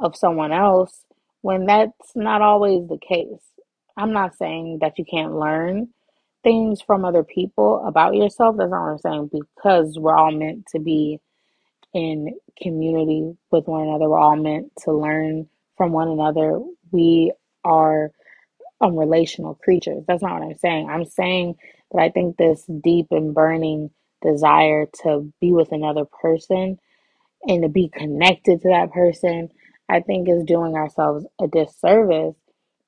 of 0.00 0.16
someone 0.16 0.52
else 0.52 1.04
when 1.42 1.66
that's 1.66 2.12
not 2.16 2.42
always 2.42 2.88
the 2.88 2.98
case. 2.98 3.42
I'm 3.96 4.12
not 4.12 4.36
saying 4.36 4.78
that 4.82 4.98
you 4.98 5.06
can't 5.06 5.36
learn 5.36 5.90
things 6.44 6.82
from 6.82 7.04
other 7.04 7.24
people 7.24 7.84
about 7.86 8.14
yourself. 8.16 8.56
That's 8.58 8.70
not 8.70 8.82
what 8.82 8.92
I'm 8.92 8.98
saying 8.98 9.30
because 9.32 9.98
we're 9.98 10.16
all 10.16 10.32
meant 10.32 10.66
to 10.74 10.80
be 10.80 11.20
in 11.94 12.36
community 12.62 13.34
with 13.50 13.66
one 13.66 13.88
another. 13.88 14.08
We're 14.08 14.18
all 14.20 14.36
meant 14.36 14.72
to 14.84 14.92
learn 14.92 15.48
from 15.76 15.92
one 15.92 16.08
another. 16.08 16.60
We 16.92 17.32
are 17.64 18.10
um, 18.82 18.96
relational 18.96 19.56
creatures. 19.56 20.04
That's 20.08 20.22
not 20.22 20.40
what 20.40 20.50
I'm 20.50 20.58
saying. 20.58 20.90
I'm 20.90 21.06
saying 21.06 21.56
that 21.92 22.02
I 22.02 22.10
think 22.10 22.38
this 22.38 22.64
deep 22.84 23.08
and 23.12 23.34
burning 23.34 23.90
desire 24.22 24.86
to 25.04 25.32
be 25.40 25.52
with 25.52 25.72
another 25.72 26.06
person 26.06 26.78
and 27.46 27.62
to 27.62 27.68
be 27.68 27.88
connected 27.88 28.62
to 28.62 28.68
that 28.70 28.92
person, 28.92 29.50
I 29.90 30.00
think 30.02 30.30
is 30.30 30.44
doing 30.44 30.76
ourselves 30.76 31.26
a 31.42 31.48
disservice 31.48 32.36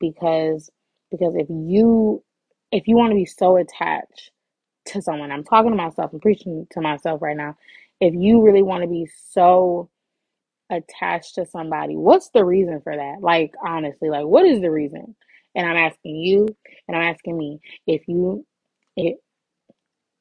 because 0.01 0.71
because 1.13 1.35
if 1.37 1.49
you 1.51 2.25
if 2.73 2.89
you 2.89 2.97
want 2.97 3.13
to 3.13 3.17
be 3.17 3.27
so 3.27 3.59
attached 3.59 4.33
to 4.87 5.03
someone, 5.03 5.33
I'm 5.33 5.45
talking 5.45 5.73
to 5.73 5.77
myself, 5.77 6.13
I'm 6.15 6.21
preaching 6.21 6.67
to 6.73 6.83
myself 6.83 7.23
right 7.23 7.37
now. 7.37 7.57
If 8.01 8.15
you 8.15 8.43
really 8.43 8.63
want 8.65 8.85
to 8.85 8.89
be 8.91 9.09
so 9.31 9.91
attached 10.71 11.37
to 11.37 11.47
somebody, 11.47 11.97
what's 11.97 12.31
the 12.31 12.45
reason 12.45 12.81
for 12.83 12.97
that? 12.97 13.19
Like 13.23 13.55
honestly, 13.67 14.11
like 14.11 14.27
what 14.27 14.47
is 14.47 14.61
the 14.61 14.71
reason? 14.71 15.17
And 15.55 15.69
I'm 15.69 15.77
asking 15.79 16.17
you 16.17 16.49
and 16.89 16.97
I'm 16.97 17.15
asking 17.15 17.39
me 17.39 17.61
if 17.87 18.03
you 18.09 18.47
if, 18.97 19.17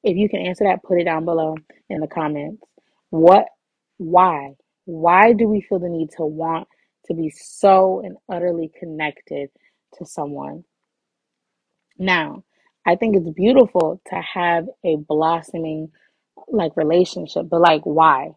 if 0.03 0.17
you 0.17 0.29
can 0.29 0.41
answer 0.41 0.65
that, 0.65 0.83
put 0.83 0.99
it 1.01 1.05
down 1.05 1.25
below 1.25 1.55
in 1.89 2.01
the 2.01 2.07
comments. 2.07 2.63
What 3.11 3.47
why? 3.97 4.55
Why 4.91 5.33
do 5.33 5.47
we 5.47 5.61
feel 5.61 5.79
the 5.79 5.89
need 5.89 6.11
to 6.17 6.25
want 6.25 6.67
to 7.07 7.13
be 7.13 7.29
so 7.29 8.01
and 8.01 8.17
utterly 8.29 8.71
connected 8.77 9.49
to 9.97 10.05
someone? 10.05 10.65
Now, 11.97 12.43
I 12.85 12.95
think 12.95 13.15
it's 13.15 13.29
beautiful 13.29 14.01
to 14.07 14.15
have 14.15 14.67
a 14.83 14.97
blossoming 14.97 15.91
like 16.47 16.75
relationship, 16.75 17.47
but 17.49 17.61
like 17.61 17.83
why? 17.83 18.31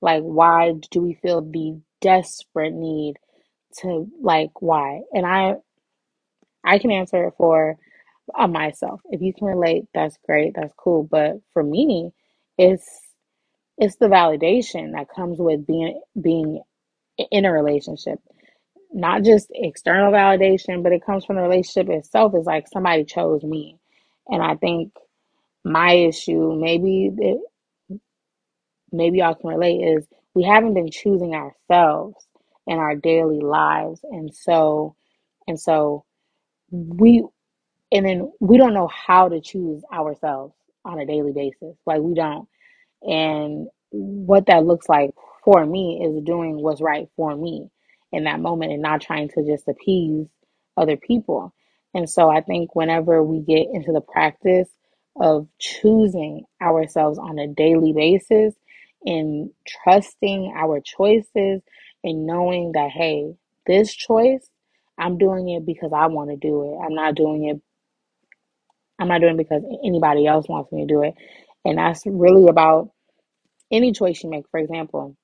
Like, 0.00 0.22
why 0.22 0.72
do 0.90 1.02
we 1.02 1.14
feel 1.22 1.42
the 1.42 1.80
desperate 2.00 2.74
need 2.74 3.16
to 3.80 4.08
like 4.20 4.62
why? 4.62 5.02
And 5.12 5.26
I 5.26 5.56
I 6.64 6.78
can 6.78 6.90
answer 6.92 7.26
it 7.28 7.34
for 7.36 7.76
uh, 8.38 8.48
myself. 8.48 9.00
If 9.10 9.22
you 9.22 9.34
can 9.34 9.48
relate, 9.48 9.84
that's 9.94 10.18
great, 10.26 10.54
that's 10.56 10.74
cool. 10.76 11.04
But 11.04 11.40
for 11.52 11.62
me, 11.62 12.12
it's 12.58 12.88
it's 13.78 13.96
the 13.96 14.06
validation 14.06 14.92
that 14.92 15.08
comes 15.14 15.38
with 15.38 15.66
being 15.66 16.00
being 16.20 16.62
in 17.30 17.44
a 17.44 17.52
relationship. 17.52 18.20
Not 18.92 19.24
just 19.24 19.48
external 19.52 20.12
validation, 20.12 20.82
but 20.82 20.92
it 20.92 21.04
comes 21.04 21.24
from 21.24 21.36
the 21.36 21.42
relationship 21.42 21.90
itself. 21.90 22.34
Is 22.36 22.46
like 22.46 22.66
somebody 22.72 23.04
chose 23.04 23.42
me, 23.42 23.78
and 24.28 24.42
I 24.42 24.56
think 24.56 24.92
my 25.64 25.92
issue, 25.94 26.58
maybe 26.60 27.10
it, 27.16 27.40
maybe 28.92 29.18
y'all 29.18 29.34
can 29.34 29.50
relate, 29.50 29.80
is 29.82 30.06
we 30.34 30.44
haven't 30.44 30.74
been 30.74 30.90
choosing 30.90 31.34
ourselves 31.34 32.16
in 32.66 32.78
our 32.78 32.96
daily 32.96 33.40
lives, 33.40 34.00
and 34.04 34.34
so 34.34 34.96
and 35.48 35.58
so 35.60 36.04
we 36.70 37.24
and 37.92 38.06
then 38.06 38.32
we 38.40 38.58
don't 38.58 38.74
know 38.74 38.88
how 38.88 39.28
to 39.28 39.40
choose 39.40 39.82
ourselves 39.92 40.54
on 40.84 40.98
a 40.98 41.06
daily 41.06 41.32
basis. 41.32 41.76
Like 41.86 42.00
we 42.00 42.14
don't. 42.14 42.48
And 43.04 43.68
what 43.90 44.46
that 44.48 44.66
looks 44.66 44.88
like 44.88 45.12
for 45.44 45.66
me 45.66 46.02
is 46.04 46.24
doing 46.24 46.62
what's 46.62 46.82
right 46.82 47.08
for 47.16 47.36
me 47.36 47.70
in 48.12 48.24
that 48.24 48.40
moment 48.40 48.72
and 48.72 48.82
not 48.82 49.02
trying 49.02 49.30
to 49.30 49.44
just 49.46 49.68
appease 49.68 50.28
other 50.76 50.96
people. 50.98 51.54
And 51.94 52.10
so 52.10 52.30
I 52.30 52.42
think 52.42 52.76
whenever 52.76 53.22
we 53.24 53.40
get 53.40 53.68
into 53.72 53.92
the 53.92 54.02
practice 54.02 54.68
of 55.20 55.48
choosing 55.60 56.44
ourselves 56.62 57.18
on 57.18 57.38
a 57.38 57.48
daily 57.48 57.92
basis 57.94 58.54
and 59.04 59.50
trusting 59.84 60.54
our 60.56 60.80
choices 60.80 61.62
and 62.04 62.26
knowing 62.26 62.72
that, 62.74 62.90
hey, 62.90 63.34
this 63.66 63.94
choice, 63.94 64.48
I'm 64.98 65.18
doing 65.18 65.50
it 65.50 65.66
because 65.66 65.92
I 65.94 66.08
want 66.08 66.30
to 66.30 66.36
do 66.36 66.64
it. 66.74 66.84
I'm 66.86 66.94
not 66.94 67.16
doing 67.16 67.46
it 67.46 67.52
I'm 68.98 69.08
not 69.08 69.20
doing 69.20 69.34
it 69.34 69.38
because 69.38 69.62
anybody 69.84 70.26
else 70.26 70.48
wants 70.48 70.72
me 70.72 70.82
to 70.82 70.86
do 70.86 71.02
it. 71.02 71.14
And 71.64 71.78
that's 71.78 72.02
really 72.06 72.48
about 72.48 72.90
any 73.70 73.92
choice 73.92 74.22
you 74.22 74.30
make. 74.30 74.44
For 74.50 74.58
example, 74.58 75.16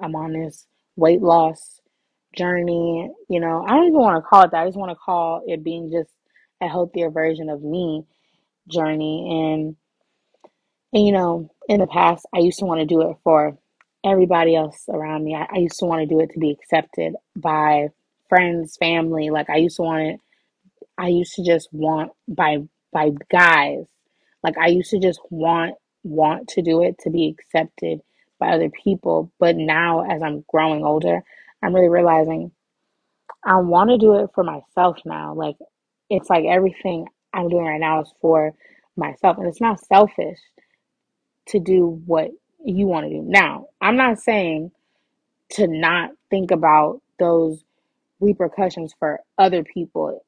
I'm 0.00 0.14
on 0.14 0.32
this 0.32 0.66
weight 0.96 1.22
loss 1.22 1.80
journey. 2.36 3.10
You 3.28 3.40
know, 3.40 3.64
I 3.66 3.70
don't 3.70 3.86
even 3.86 3.98
want 3.98 4.22
to 4.22 4.28
call 4.28 4.42
it 4.42 4.50
that. 4.50 4.62
I 4.62 4.66
just 4.66 4.78
want 4.78 4.90
to 4.90 4.96
call 4.96 5.42
it 5.46 5.64
being 5.64 5.90
just 5.90 6.10
a 6.60 6.68
healthier 6.68 7.10
version 7.10 7.48
of 7.48 7.62
me 7.62 8.04
journey. 8.68 9.26
And, 9.30 9.76
and 10.92 11.06
you 11.06 11.12
know, 11.12 11.50
in 11.68 11.80
the 11.80 11.86
past, 11.86 12.26
I 12.34 12.38
used 12.40 12.58
to 12.58 12.64
want 12.66 12.80
to 12.80 12.86
do 12.86 13.10
it 13.10 13.16
for 13.24 13.56
everybody 14.04 14.54
else 14.54 14.84
around 14.88 15.24
me. 15.24 15.34
I, 15.34 15.46
I 15.50 15.58
used 15.58 15.78
to 15.80 15.86
want 15.86 16.00
to 16.00 16.06
do 16.06 16.20
it 16.20 16.30
to 16.32 16.38
be 16.38 16.50
accepted 16.50 17.14
by 17.34 17.88
friends, 18.28 18.76
family. 18.76 19.30
Like 19.30 19.48
I 19.50 19.56
used 19.56 19.76
to 19.76 19.82
want 19.82 20.02
it 20.02 20.20
I 20.98 21.08
used 21.08 21.34
to 21.36 21.44
just 21.44 21.68
want 21.72 22.10
by 22.26 22.58
by 22.92 23.10
guys. 23.30 23.86
Like 24.42 24.58
I 24.58 24.68
used 24.68 24.90
to 24.90 24.98
just 24.98 25.20
want 25.30 25.74
want 26.04 26.48
to 26.48 26.62
do 26.62 26.82
it 26.82 26.98
to 27.00 27.10
be 27.10 27.28
accepted 27.28 28.00
by 28.38 28.48
other 28.50 28.70
people. 28.70 29.32
But 29.38 29.56
now 29.56 30.04
as 30.08 30.22
I'm 30.22 30.44
growing 30.48 30.84
older, 30.84 31.22
I'm 31.62 31.74
really 31.74 31.88
realizing 31.88 32.52
I 33.44 33.56
want 33.56 33.90
to 33.90 33.98
do 33.98 34.16
it 34.16 34.30
for 34.34 34.44
myself 34.44 34.98
now. 35.04 35.34
Like 35.34 35.56
it's 36.10 36.30
like 36.30 36.44
everything 36.46 37.06
I'm 37.32 37.48
doing 37.48 37.64
right 37.64 37.80
now 37.80 38.02
is 38.02 38.12
for 38.20 38.52
myself. 38.96 39.38
And 39.38 39.46
it's 39.46 39.60
not 39.60 39.84
selfish 39.84 40.38
to 41.46 41.60
do 41.60 42.02
what 42.06 42.30
you 42.64 42.86
want 42.86 43.06
to 43.06 43.10
do. 43.10 43.22
Now, 43.22 43.66
I'm 43.80 43.96
not 43.96 44.18
saying 44.18 44.72
to 45.52 45.66
not 45.66 46.10
think 46.30 46.50
about 46.50 47.00
those 47.18 47.64
repercussions 48.20 48.94
for 48.98 49.20
other 49.38 49.64
people 49.64 50.24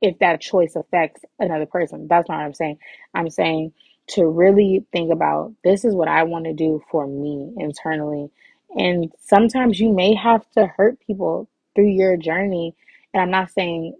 if 0.00 0.18
that 0.20 0.40
choice 0.40 0.76
affects 0.76 1.22
another 1.38 1.66
person. 1.66 2.08
That's 2.08 2.28
not 2.28 2.38
what 2.38 2.44
I'm 2.44 2.54
saying. 2.54 2.78
I'm 3.14 3.30
saying 3.30 3.72
to 4.08 4.26
really 4.26 4.86
think 4.92 5.12
about 5.12 5.52
this 5.64 5.84
is 5.84 5.94
what 5.94 6.08
I 6.08 6.24
want 6.24 6.44
to 6.46 6.52
do 6.52 6.82
for 6.90 7.06
me 7.06 7.52
internally. 7.58 8.30
And 8.76 9.12
sometimes 9.20 9.80
you 9.80 9.92
may 9.92 10.14
have 10.14 10.48
to 10.52 10.66
hurt 10.66 11.00
people 11.06 11.48
through 11.74 11.88
your 11.88 12.16
journey. 12.16 12.74
And 13.14 13.22
I'm 13.22 13.30
not 13.30 13.50
saying 13.50 13.96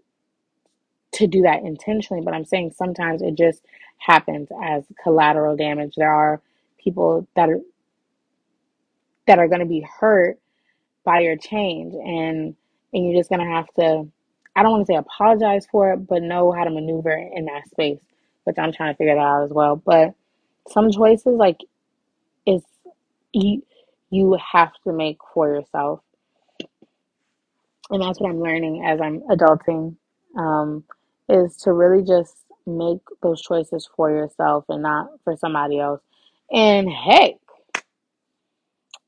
to 1.12 1.26
do 1.26 1.42
that 1.42 1.62
intentionally, 1.62 2.22
but 2.22 2.34
I'm 2.34 2.44
saying 2.44 2.74
sometimes 2.76 3.22
it 3.22 3.34
just 3.36 3.62
happens 3.98 4.48
as 4.62 4.84
collateral 5.02 5.56
damage. 5.56 5.94
There 5.96 6.12
are 6.12 6.40
people 6.78 7.26
that 7.36 7.48
are 7.50 7.60
that 9.26 9.38
are 9.38 9.48
going 9.48 9.60
to 9.60 9.66
be 9.66 9.86
hurt 10.00 10.38
by 11.04 11.20
your 11.20 11.36
change 11.36 11.94
and 11.94 12.54
and 12.92 13.06
you're 13.06 13.18
just 13.20 13.30
going 13.30 13.40
to 13.40 13.52
have 13.54 13.66
to 13.78 14.08
I 14.56 14.64
don't 14.64 14.72
want 14.72 14.86
to 14.88 14.92
say 14.94 14.96
apologize 14.98 15.66
for 15.72 15.92
it, 15.94 16.08
but 16.08 16.22
know 16.22 16.52
how 16.52 16.64
to 16.64 16.70
maneuver 16.70 17.12
in 17.12 17.46
that 17.46 17.68
space, 17.70 18.00
which 18.44 18.58
I'm 18.58 18.72
trying 18.72 18.94
to 18.94 18.98
figure 18.98 19.16
that 19.16 19.22
out 19.22 19.44
as 19.44 19.52
well. 19.52 19.76
But 19.76 20.14
some 20.70 20.92
choices, 20.92 21.26
like, 21.38 21.58
is 22.46 22.62
you 23.32 23.62
you 24.10 24.38
have 24.52 24.72
to 24.84 24.92
make 24.92 25.18
for 25.34 25.48
yourself, 25.54 26.00
and 27.90 28.02
that's 28.02 28.20
what 28.20 28.30
I'm 28.30 28.40
learning 28.42 28.84
as 28.86 29.00
I'm 29.00 29.22
adulting, 29.22 29.96
um, 30.38 30.84
is 31.28 31.56
to 31.58 31.72
really 31.72 32.04
just 32.04 32.36
make 32.66 33.00
those 33.22 33.42
choices 33.42 33.88
for 33.96 34.10
yourself 34.10 34.66
and 34.70 34.82
not 34.82 35.08
for 35.24 35.36
somebody 35.36 35.80
else. 35.80 36.02
And 36.52 36.90
heck, 36.90 37.34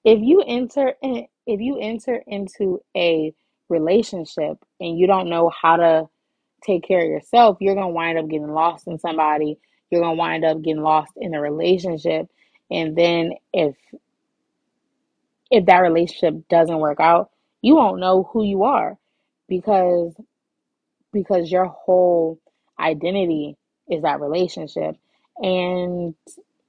if 0.04 0.20
you 0.22 0.42
enter 0.46 0.94
in, 1.02 1.26
if 1.46 1.60
you 1.60 1.78
enter 1.80 2.22
into 2.26 2.80
a 2.96 3.34
relationship 3.68 4.58
and 4.80 4.98
you 4.98 5.06
don't 5.06 5.28
know 5.28 5.50
how 5.50 5.76
to 5.76 6.08
take 6.64 6.82
care 6.82 7.00
of 7.00 7.08
yourself, 7.08 7.58
you're 7.60 7.74
going 7.74 7.88
to 7.88 7.94
wind 7.94 8.18
up 8.18 8.28
getting 8.28 8.52
lost 8.52 8.86
in 8.86 8.98
somebody. 8.98 9.58
You're 9.90 10.02
going 10.02 10.16
to 10.16 10.18
wind 10.18 10.44
up 10.44 10.62
getting 10.62 10.82
lost 10.82 11.12
in 11.16 11.34
a 11.34 11.40
relationship. 11.40 12.26
And 12.70 12.96
then 12.96 13.32
if 13.52 13.74
if 15.50 15.64
that 15.66 15.78
relationship 15.78 16.46
doesn't 16.48 16.78
work 16.78 17.00
out, 17.00 17.30
you 17.62 17.76
won't 17.76 18.00
know 18.00 18.28
who 18.32 18.44
you 18.44 18.64
are 18.64 18.98
because 19.48 20.14
because 21.12 21.50
your 21.50 21.66
whole 21.66 22.38
identity 22.78 23.56
is 23.88 24.02
that 24.02 24.20
relationship. 24.20 24.96
And, 25.38 26.14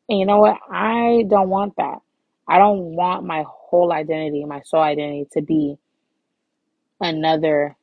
and 0.08 0.20
you 0.20 0.26
know 0.26 0.40
what? 0.40 0.58
I 0.72 1.26
don't 1.28 1.50
want 1.50 1.76
that. 1.78 2.00
I 2.48 2.58
don't 2.58 2.96
want 2.96 3.26
my 3.26 3.44
whole 3.48 3.92
identity, 3.92 4.44
my 4.46 4.62
soul 4.62 4.82
identity 4.82 5.28
to 5.34 5.42
be 5.42 5.78
another 7.00 7.76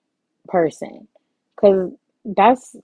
person. 0.48 1.08
Cuz 1.56 1.92
that's 2.24 2.76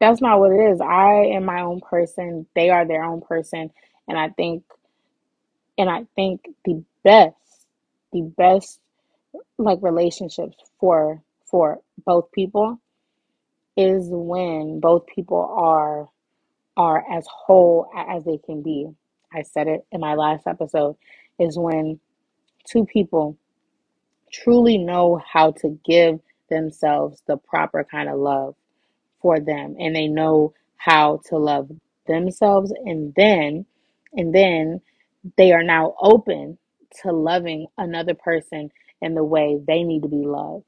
that's 0.00 0.20
not 0.20 0.38
what 0.38 0.52
it 0.52 0.72
is. 0.72 0.80
I 0.80 1.26
am 1.34 1.44
my 1.44 1.62
own 1.62 1.80
person. 1.80 2.46
They 2.54 2.70
are 2.70 2.86
their 2.86 3.04
own 3.04 3.20
person. 3.20 3.70
And 4.08 4.18
I 4.18 4.30
think 4.30 4.64
and 5.78 5.90
I 5.90 6.06
think 6.14 6.48
the 6.64 6.84
best 7.04 7.36
the 8.12 8.22
best 8.22 8.80
like 9.58 9.78
relationships 9.82 10.56
for 10.78 11.22
for 11.44 11.80
both 12.04 12.30
people 12.32 12.78
is 13.76 14.06
when 14.10 14.80
both 14.80 15.06
people 15.06 15.38
are 15.56 16.08
are 16.76 17.04
as 17.10 17.26
whole 17.28 17.88
as 17.96 18.24
they 18.24 18.38
can 18.38 18.62
be. 18.62 18.88
I 19.32 19.42
said 19.42 19.68
it 19.68 19.86
in 19.92 20.00
my 20.00 20.14
last 20.14 20.46
episode 20.46 20.96
is 21.38 21.58
when 21.58 22.00
two 22.66 22.86
people 22.86 23.36
truly 24.32 24.78
know 24.78 25.20
how 25.30 25.52
to 25.52 25.78
give 25.84 26.20
themselves 26.50 27.22
the 27.26 27.36
proper 27.36 27.84
kind 27.84 28.08
of 28.08 28.18
love 28.18 28.54
for 29.20 29.40
them 29.40 29.76
and 29.78 29.94
they 29.94 30.06
know 30.08 30.52
how 30.76 31.20
to 31.26 31.36
love 31.36 31.70
themselves 32.06 32.72
and 32.84 33.14
then 33.16 33.64
and 34.14 34.34
then 34.34 34.80
they 35.36 35.52
are 35.52 35.62
now 35.62 35.94
open 36.00 36.58
to 37.02 37.12
loving 37.12 37.66
another 37.78 38.14
person 38.14 38.70
in 39.00 39.14
the 39.14 39.24
way 39.24 39.58
they 39.66 39.82
need 39.82 40.02
to 40.02 40.08
be 40.08 40.24
loved. 40.26 40.64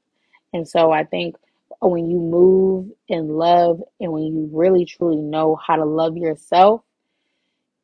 And 0.53 0.67
so 0.67 0.91
I 0.91 1.03
think 1.03 1.35
when 1.81 2.09
you 2.09 2.17
move 2.17 2.89
in 3.07 3.27
love 3.27 3.81
and 3.99 4.11
when 4.11 4.23
you 4.23 4.49
really 4.51 4.85
truly 4.85 5.17
know 5.17 5.55
how 5.55 5.75
to 5.75 5.85
love 5.85 6.17
yourself, 6.17 6.81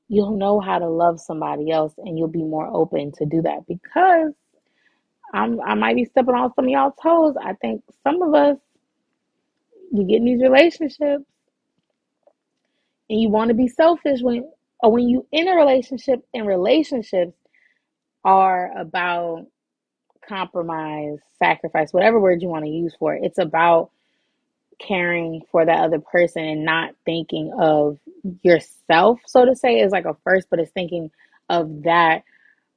you'll 0.08 0.38
know 0.38 0.60
how 0.60 0.80
to 0.80 0.90
love 0.90 1.20
somebody 1.20 1.72
else 1.72 1.94
and 1.98 2.18
you'll 2.18 2.28
be 2.28 2.44
more 2.44 2.68
open 2.68 3.12
to 3.14 3.26
do 3.26 3.42
that 3.44 3.66
because 3.68 4.34
I'm 5.34 5.62
I 5.62 5.76
might 5.76 5.96
be 5.96 6.06
stepping 6.06 6.36
on 6.36 6.54
some 6.56 6.66
of 6.66 6.72
y'all 6.72 6.92
toes. 7.02 7.36
I 7.44 7.54
think 7.54 7.84
some 8.04 8.22
of 8.22 8.34
us 8.34 8.58
you 9.92 10.04
get 10.06 10.18
in 10.18 10.26
these 10.26 10.42
relationships 10.42 11.26
and 13.10 13.22
you 13.22 13.30
want 13.30 13.50
to 13.50 13.56
be 13.56 13.68
selfish 13.68 14.22
when 14.22 14.50
or 14.82 14.92
when 14.94 15.10
you 15.10 15.28
in 15.32 15.48
a 15.48 15.56
relationship 15.56 16.22
and 16.34 16.48
relationships 16.48 17.34
are 18.26 18.72
about 18.78 19.46
compromise, 20.28 21.20
sacrifice, 21.40 21.94
whatever 21.94 22.20
word 22.20 22.42
you 22.42 22.48
want 22.50 22.66
to 22.66 22.72
use 22.72 22.96
for 23.00 23.16
it. 23.16 23.24
It's 23.24 23.40
about 23.40 23.92
caring 24.80 25.42
for 25.52 25.66
that 25.66 25.80
other 25.82 26.00
person 26.00 26.44
and 26.44 26.66
not 26.66 26.92
thinking 27.06 27.54
of 27.60 28.00
yourself, 28.44 29.20
so 29.28 29.46
to 29.46 29.56
say, 29.56 29.82
as 29.82 29.92
like 29.92 30.06
a 30.06 30.16
first, 30.24 30.48
but 30.50 30.60
it's 30.60 30.72
thinking 30.72 31.12
of 31.50 31.84
that 31.84 32.24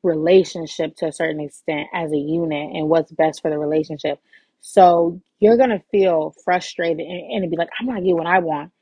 relationship 0.05 0.97
to 0.99 1.09
a 1.09 1.13
certain 1.13 1.41
extent 1.41 1.89
as 1.95 2.13
a 2.13 2.19
unit 2.19 2.77
and 2.77 2.89
what's 2.91 3.13
best 3.13 3.43
for 3.43 3.51
the 3.51 3.59
relationship. 3.59 4.21
So 4.63 5.21
you're 5.41 5.59
gonna 5.59 5.83
feel 5.93 6.35
frustrated 6.45 7.01
and, 7.07 7.45
and 7.45 7.53
be 7.53 7.59
like, 7.59 7.71
I'm 7.81 7.89
not 7.89 7.99
getting 8.01 8.17
what 8.17 8.29
I 8.29 8.41
want 8.41 8.73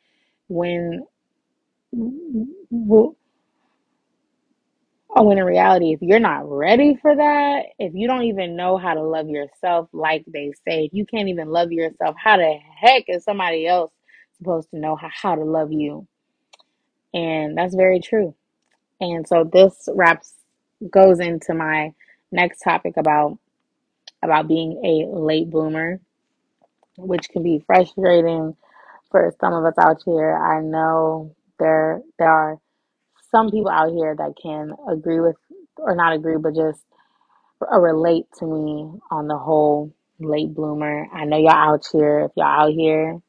when 0.48 1.06
Oh, 5.14 5.24
when 5.24 5.38
in 5.38 5.44
reality, 5.44 5.92
if 5.92 6.02
you're 6.02 6.20
not 6.20 6.48
ready 6.50 6.96
for 7.02 7.16
that, 7.16 7.62
if 7.78 7.94
you 7.94 8.08
don't 8.08 8.24
even 8.24 8.56
know 8.56 8.78
how 8.78 8.94
to 8.94 9.02
love 9.02 9.28
yourself, 9.28 9.88
like 9.92 10.24
they 10.26 10.52
say, 10.68 10.85
if 10.87 10.94
you 10.94 11.06
can't 11.06 11.28
even 11.28 11.48
love 11.50 11.72
yourself, 11.72 12.16
how 12.22 12.37
the 12.38 12.58
heck 12.80 13.04
is 13.08 13.24
somebody 13.24 13.66
else 13.66 13.92
supposed 14.38 14.70
to 14.70 14.78
know 14.78 14.96
how, 14.96 15.11
how 15.12 15.35
to 15.35 15.44
love 15.44 15.72
you? 15.72 16.06
And 17.14 17.58
that's 17.58 17.74
very 17.74 18.00
true. 18.00 18.35
And 19.00 19.26
so 19.28 19.44
this 19.52 19.88
wraps 19.94 20.35
goes 20.90 21.20
into 21.20 21.54
my 21.54 21.92
next 22.32 22.60
topic 22.60 22.96
about 22.96 23.38
about 24.22 24.48
being 24.48 24.80
a 24.84 25.16
late 25.16 25.50
bloomer, 25.50 26.00
which 26.98 27.28
can 27.30 27.42
be 27.42 27.62
frustrating 27.66 28.56
for 29.10 29.34
some 29.40 29.52
of 29.54 29.64
us 29.64 29.74
out 29.78 30.02
here. 30.04 30.36
I 30.36 30.60
know 30.62 31.34
there 31.58 32.02
there 32.18 32.30
are 32.30 32.58
some 33.30 33.50
people 33.50 33.70
out 33.70 33.92
here 33.92 34.14
that 34.16 34.34
can 34.42 34.74
agree 34.88 35.20
with 35.20 35.36
or 35.78 35.94
not 35.96 36.14
agree, 36.14 36.36
but 36.38 36.54
just 36.54 36.82
relate 37.78 38.26
to 38.38 38.46
me 38.46 38.90
on 39.10 39.28
the 39.28 39.38
whole 39.38 39.92
late 40.20 40.54
bloomer. 40.54 41.06
I 41.12 41.24
know 41.24 41.38
y'all 41.38 41.50
out 41.52 41.86
here. 41.92 42.20
If 42.26 42.32
y'all 42.36 42.46
out 42.68 42.72
here, 42.72 43.20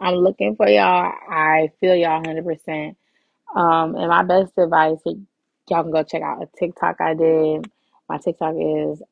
I'm 0.00 0.14
looking 0.16 0.56
for 0.56 0.68
y'all. 0.68 1.12
I 1.30 1.70
feel 1.80 1.94
y'all 1.96 2.22
100%. 2.22 2.96
Um, 3.56 3.96
and 3.96 4.08
my 4.08 4.24
best 4.24 4.52
advice, 4.58 4.98
y'all 5.68 5.82
can 5.82 5.92
go 5.92 6.02
check 6.02 6.22
out 6.22 6.42
a 6.42 6.48
TikTok 6.58 7.00
I 7.00 7.14
did. 7.14 7.70
My 8.08 8.18
TikTok 8.18 8.54
is 8.58 9.02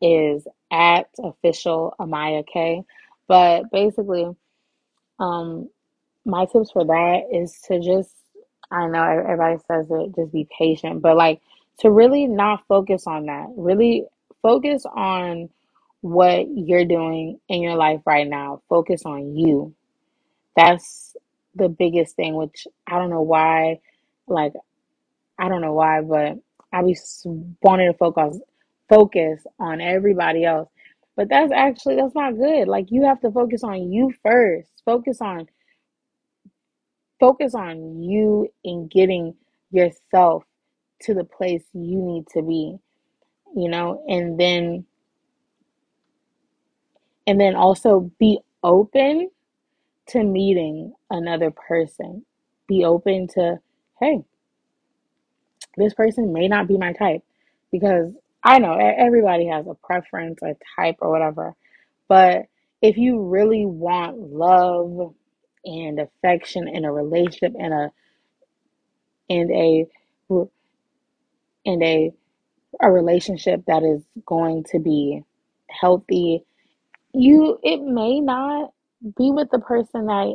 is 0.00 0.46
at 0.70 1.08
official 1.22 1.94
Amaya 1.98 2.44
K. 2.46 2.84
But 3.28 3.70
basically, 3.72 4.26
um, 5.18 5.68
my 6.24 6.44
tips 6.46 6.70
for 6.72 6.84
that 6.84 7.22
is 7.32 7.58
to 7.68 7.80
just 7.80 8.10
I 8.70 8.86
know 8.88 9.02
everybody 9.02 9.58
says 9.68 9.86
it, 9.90 10.14
just 10.16 10.32
be 10.32 10.48
patient, 10.56 11.02
but 11.02 11.16
like 11.16 11.40
to 11.78 11.90
really 11.90 12.26
not 12.26 12.66
focus 12.66 13.06
on 13.06 13.26
that. 13.26 13.46
Really 13.56 14.04
focus 14.42 14.84
on 14.86 15.48
what 16.00 16.46
you're 16.48 16.84
doing 16.84 17.38
in 17.48 17.62
your 17.62 17.76
life 17.76 18.00
right 18.06 18.26
now. 18.26 18.62
Focus 18.68 19.02
on 19.04 19.36
you. 19.36 19.74
That's 20.56 21.16
the 21.54 21.68
biggest 21.68 22.16
thing, 22.16 22.34
which 22.34 22.66
I 22.86 22.98
don't 22.98 23.10
know 23.10 23.22
why, 23.22 23.80
like, 24.26 24.52
I 25.38 25.48
don't 25.48 25.62
know 25.62 25.74
why, 25.74 26.02
but 26.02 26.38
I 26.72 26.82
be 26.82 26.96
wanting 27.62 27.92
to 27.92 27.98
focus 27.98 28.38
focus 28.88 29.44
on 29.58 29.80
everybody 29.80 30.44
else. 30.44 30.68
But 31.16 31.28
that's 31.28 31.52
actually 31.52 31.96
that's 31.96 32.14
not 32.14 32.36
good. 32.36 32.68
Like 32.68 32.90
you 32.90 33.04
have 33.04 33.20
to 33.22 33.30
focus 33.30 33.64
on 33.64 33.92
you 33.92 34.12
first. 34.22 34.70
Focus 34.84 35.20
on 35.20 35.48
focus 37.20 37.54
on 37.54 38.02
you 38.02 38.48
and 38.64 38.90
getting 38.90 39.34
yourself 39.72 40.44
to 41.02 41.14
the 41.14 41.24
place 41.24 41.64
you 41.74 42.02
need 42.02 42.26
to 42.28 42.42
be 42.42 42.76
you 43.56 43.68
know 43.68 44.04
and 44.08 44.38
then 44.38 44.84
and 47.26 47.40
then 47.40 47.56
also 47.56 48.10
be 48.18 48.38
open 48.62 49.30
to 50.08 50.24
meeting 50.24 50.94
another 51.10 51.50
person 51.50 52.24
be 52.68 52.84
open 52.84 53.28
to 53.28 53.58
hey 54.00 54.22
this 55.76 55.94
person 55.94 56.32
may 56.32 56.48
not 56.48 56.68
be 56.68 56.78
my 56.78 56.92
type 56.92 57.22
because 57.72 58.12
i 58.44 58.58
know 58.58 58.74
everybody 58.74 59.46
has 59.46 59.66
a 59.66 59.74
preference 59.74 60.40
a 60.42 60.54
type 60.76 60.96
or 61.00 61.10
whatever. 61.10 61.54
But 62.08 62.46
if 62.82 62.96
you 62.96 63.22
really 63.22 63.66
want 63.66 64.18
love 64.18 65.14
and 65.64 65.98
affection 65.98 66.68
in 66.68 66.84
a 66.84 66.92
relationship 66.92 67.54
and 67.58 67.74
a 67.74 67.92
and 69.28 69.50
a 69.50 69.86
and 71.66 71.82
a 71.82 72.12
a 72.80 72.92
relationship 72.92 73.64
that 73.66 73.82
is 73.82 74.02
going 74.26 74.64
to 74.70 74.78
be 74.78 75.22
healthy 75.70 76.44
you 77.14 77.58
it 77.62 77.82
may 77.82 78.20
not 78.20 78.72
be 79.16 79.30
with 79.30 79.48
the 79.50 79.58
person 79.58 80.06
that 80.06 80.34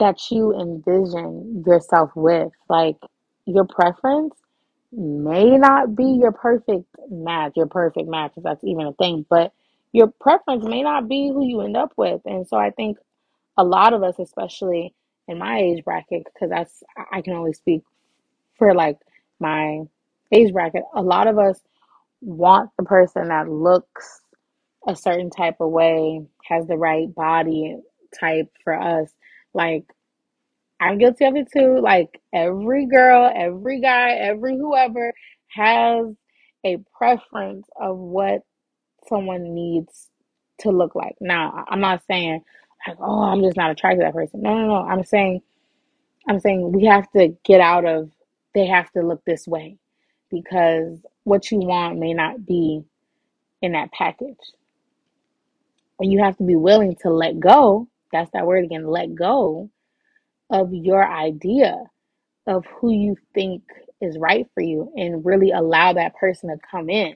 that 0.00 0.18
you 0.30 0.52
envision 0.58 1.62
yourself 1.66 2.10
with. 2.14 2.52
Like 2.68 2.96
your 3.46 3.64
preference 3.66 4.34
may 4.92 5.56
not 5.58 5.96
be 5.96 6.04
your 6.20 6.32
perfect 6.32 6.84
match 7.10 7.52
your 7.56 7.66
perfect 7.66 8.08
match 8.08 8.32
if 8.36 8.44
that's 8.44 8.64
even 8.64 8.86
a 8.86 8.92
thing 8.94 9.26
but 9.30 9.52
your 9.92 10.08
preference 10.20 10.64
may 10.64 10.82
not 10.82 11.08
be 11.08 11.30
who 11.32 11.46
you 11.46 11.60
end 11.62 11.76
up 11.76 11.92
with 11.96 12.20
and 12.26 12.46
so 12.48 12.56
i 12.56 12.70
think 12.70 12.98
a 13.58 13.64
lot 13.64 13.92
of 13.94 14.02
us 14.02 14.16
especially 14.20 14.94
in 15.28 15.38
my 15.38 15.58
age 15.60 15.84
bracket 15.84 16.24
because 16.32 16.50
that's 16.50 16.82
i 17.12 17.22
can 17.22 17.34
only 17.34 17.52
speak 17.54 17.82
for 18.58 18.74
like 18.74 18.98
my 19.40 19.80
age 20.32 20.52
bracket 20.52 20.82
a 20.94 21.02
lot 21.02 21.26
of 21.28 21.38
us 21.38 21.60
want 22.22 22.70
the 22.78 22.84
person 22.84 23.28
that 23.28 23.48
looks 23.50 24.20
a 24.88 24.96
certain 24.96 25.30
type 25.30 25.56
of 25.60 25.70
way, 25.70 26.22
has 26.44 26.66
the 26.66 26.76
right 26.76 27.14
body 27.14 27.78
type 28.18 28.52
for 28.64 28.74
us. 28.80 29.10
Like, 29.54 29.84
I'm 30.84 30.98
guilty 30.98 31.26
of 31.26 31.36
it 31.36 31.48
too. 31.52 31.80
Like, 31.80 32.20
every 32.34 32.86
girl, 32.86 33.32
every 33.34 33.80
guy, 33.80 34.12
every 34.12 34.56
whoever 34.58 35.14
has 35.50 36.06
a 36.64 36.78
preference 36.98 37.66
of 37.80 37.98
what 37.98 38.42
someone 39.08 39.54
needs 39.54 40.10
to 40.60 40.70
look 40.70 40.94
like. 40.94 41.16
Now, 41.20 41.64
I'm 41.68 41.80
not 41.80 42.02
saying 42.08 42.42
like, 42.88 42.98
oh, 43.00 43.22
I'm 43.24 43.42
just 43.42 43.56
not 43.56 43.70
attracted 43.72 44.00
to 44.00 44.06
that 44.06 44.14
person. 44.14 44.42
No, 44.42 44.56
no, 44.56 44.66
no. 44.68 44.76
I'm 44.76 45.04
saying, 45.04 45.42
I'm 46.28 46.40
saying 46.40 46.72
we 46.72 46.86
have 46.86 47.10
to 47.12 47.36
get 47.44 47.60
out 47.60 47.84
of 47.86 48.10
they 48.54 48.66
have 48.66 48.90
to 48.92 49.02
look 49.02 49.24
this 49.24 49.48
way 49.48 49.78
because 50.30 50.98
what 51.24 51.50
you 51.52 51.58
want 51.58 51.98
may 51.98 52.14
not 52.14 52.46
be 52.46 52.82
in 53.62 53.72
that 53.72 53.92
package. 53.92 54.38
And 56.00 56.12
you 56.12 56.22
have 56.24 56.36
to 56.38 56.44
be 56.44 56.56
willing 56.56 56.96
to 57.02 57.10
let 57.10 57.40
go. 57.40 57.88
That's 58.12 58.30
that 58.32 58.46
word 58.46 58.64
again, 58.64 58.86
let 58.88 59.14
go 59.14 59.70
of 60.50 60.72
your 60.72 61.06
idea 61.06 61.76
of 62.46 62.64
who 62.66 62.90
you 62.92 63.16
think 63.34 63.62
is 64.00 64.18
right 64.18 64.46
for 64.54 64.62
you 64.62 64.92
and 64.96 65.24
really 65.24 65.50
allow 65.50 65.92
that 65.92 66.14
person 66.16 66.50
to 66.50 66.56
come 66.70 66.90
in. 66.90 67.14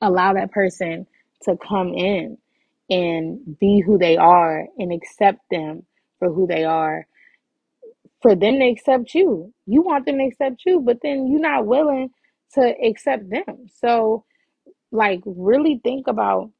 Allow 0.00 0.34
that 0.34 0.52
person 0.52 1.06
to 1.42 1.56
come 1.56 1.94
in 1.94 2.38
and 2.88 3.58
be 3.58 3.80
who 3.80 3.98
they 3.98 4.16
are 4.16 4.66
and 4.78 4.92
accept 4.92 5.40
them 5.50 5.84
for 6.18 6.32
who 6.32 6.46
they 6.46 6.64
are. 6.64 7.06
For 8.22 8.34
them 8.34 8.58
to 8.60 8.68
accept 8.68 9.14
you. 9.14 9.52
You 9.66 9.82
want 9.82 10.06
them 10.06 10.18
to 10.18 10.24
accept 10.24 10.62
you, 10.66 10.80
but 10.80 10.98
then 11.02 11.28
you're 11.28 11.40
not 11.40 11.66
willing 11.66 12.10
to 12.54 12.74
accept 12.84 13.30
them. 13.30 13.66
So, 13.80 14.24
like, 14.92 15.20
really 15.24 15.80
think 15.82 16.06
about 16.06 16.50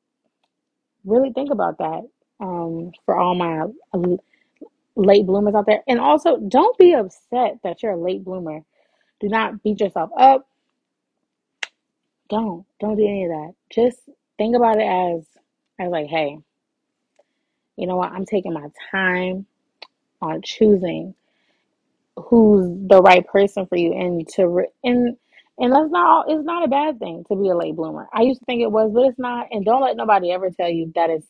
really 1.05 1.33
think 1.33 1.51
about 1.51 1.79
that 1.79 2.03
um, 2.41 2.93
for 3.05 3.17
all 3.19 3.35
my 3.35 3.65
late 5.01 5.27
bloomers 5.27 5.55
out 5.57 5.67
there. 5.67 5.83
And 5.89 6.01
also, 6.01 6.39
don't 6.39 6.79
be 6.79 6.95
upset 6.95 7.59
that 7.65 7.83
you're 7.83 7.93
a 7.93 8.01
late 8.01 8.25
bloomer. 8.25 8.61
Do 9.21 9.29
not 9.29 9.63
beat 9.63 9.81
yourself 9.81 10.11
up. 10.19 10.49
Don't 12.31 12.67
don't 12.81 12.97
do 12.97 13.05
any 13.07 13.25
of 13.25 13.31
that. 13.31 13.55
Just 13.71 13.99
think 14.39 14.57
about 14.57 14.79
it 14.79 14.85
as 14.87 15.25
as 15.81 15.91
like, 15.91 16.09
hey, 16.09 16.39
you 17.77 17.87
know 17.87 17.97
what? 17.97 18.13
I'm 18.13 18.27
taking 18.27 18.55
my 18.55 18.69
time 18.93 19.47
on 20.23 20.43
choosing 20.43 21.15
who's 22.17 22.67
the 22.89 23.03
right 23.03 23.27
person 23.27 23.67
for 23.67 23.77
you, 23.77 23.93
and 23.95 24.29
to 24.31 24.49
re- 24.49 24.69
and 24.85 25.17
and 25.59 25.73
that's 25.73 25.91
not 25.91 26.27
it's 26.31 26.45
not 26.45 26.65
a 26.65 26.69
bad 26.69 26.99
thing 27.01 27.25
to 27.29 27.37
be 27.37 27.51
a 27.51 27.57
late 27.57 27.77
bloomer. 27.77 28.09
I 28.15 28.23
used 28.23 28.41
to 28.41 28.47
think 28.47 28.63
it 28.63 28.73
was, 28.73 28.93
but 28.95 29.05
it's 29.07 29.19
not. 29.19 29.49
And 29.53 29.65
don't 29.65 29.83
let 29.83 29.97
nobody 29.97 30.33
ever 30.33 30.51
tell 30.51 30.71
you 30.71 30.93
that 30.97 31.11
is 31.11 31.25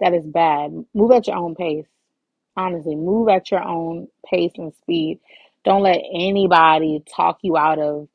that 0.00 0.14
is 0.14 0.26
bad. 0.26 0.72
Move 0.94 1.12
at 1.12 1.28
your 1.28 1.36
own 1.36 1.54
pace. 1.56 1.86
Honestly, 2.56 2.96
move 2.96 3.28
at 3.28 3.50
your 3.50 3.62
own 3.62 4.08
pace 4.26 4.52
and 4.58 4.74
speed. 4.82 5.20
Don't 5.64 5.82
let 5.82 6.02
anybody 6.14 7.02
talk 7.16 7.38
you 7.42 7.56
out 7.56 7.78
of 7.78 8.08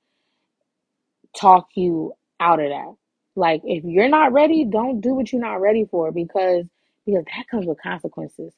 talk 1.37 1.69
you 1.75 2.13
out 2.39 2.61
of 2.61 2.69
that. 2.69 2.95
Like 3.35 3.61
if 3.65 3.83
you're 3.85 4.09
not 4.09 4.33
ready, 4.33 4.65
don't 4.65 5.01
do 5.01 5.15
what 5.15 5.31
you're 5.33 5.41
not 5.41 5.61
ready 5.61 5.85
for 5.85 6.11
because 6.11 6.65
because 7.05 7.25
that 7.25 7.47
comes 7.49 7.67
with 7.67 7.81
consequences. 7.81 8.53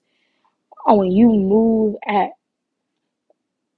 Oh, 0.88 0.96
when 0.98 1.12
you 1.12 1.30
move 1.30 1.98
at 2.08 2.32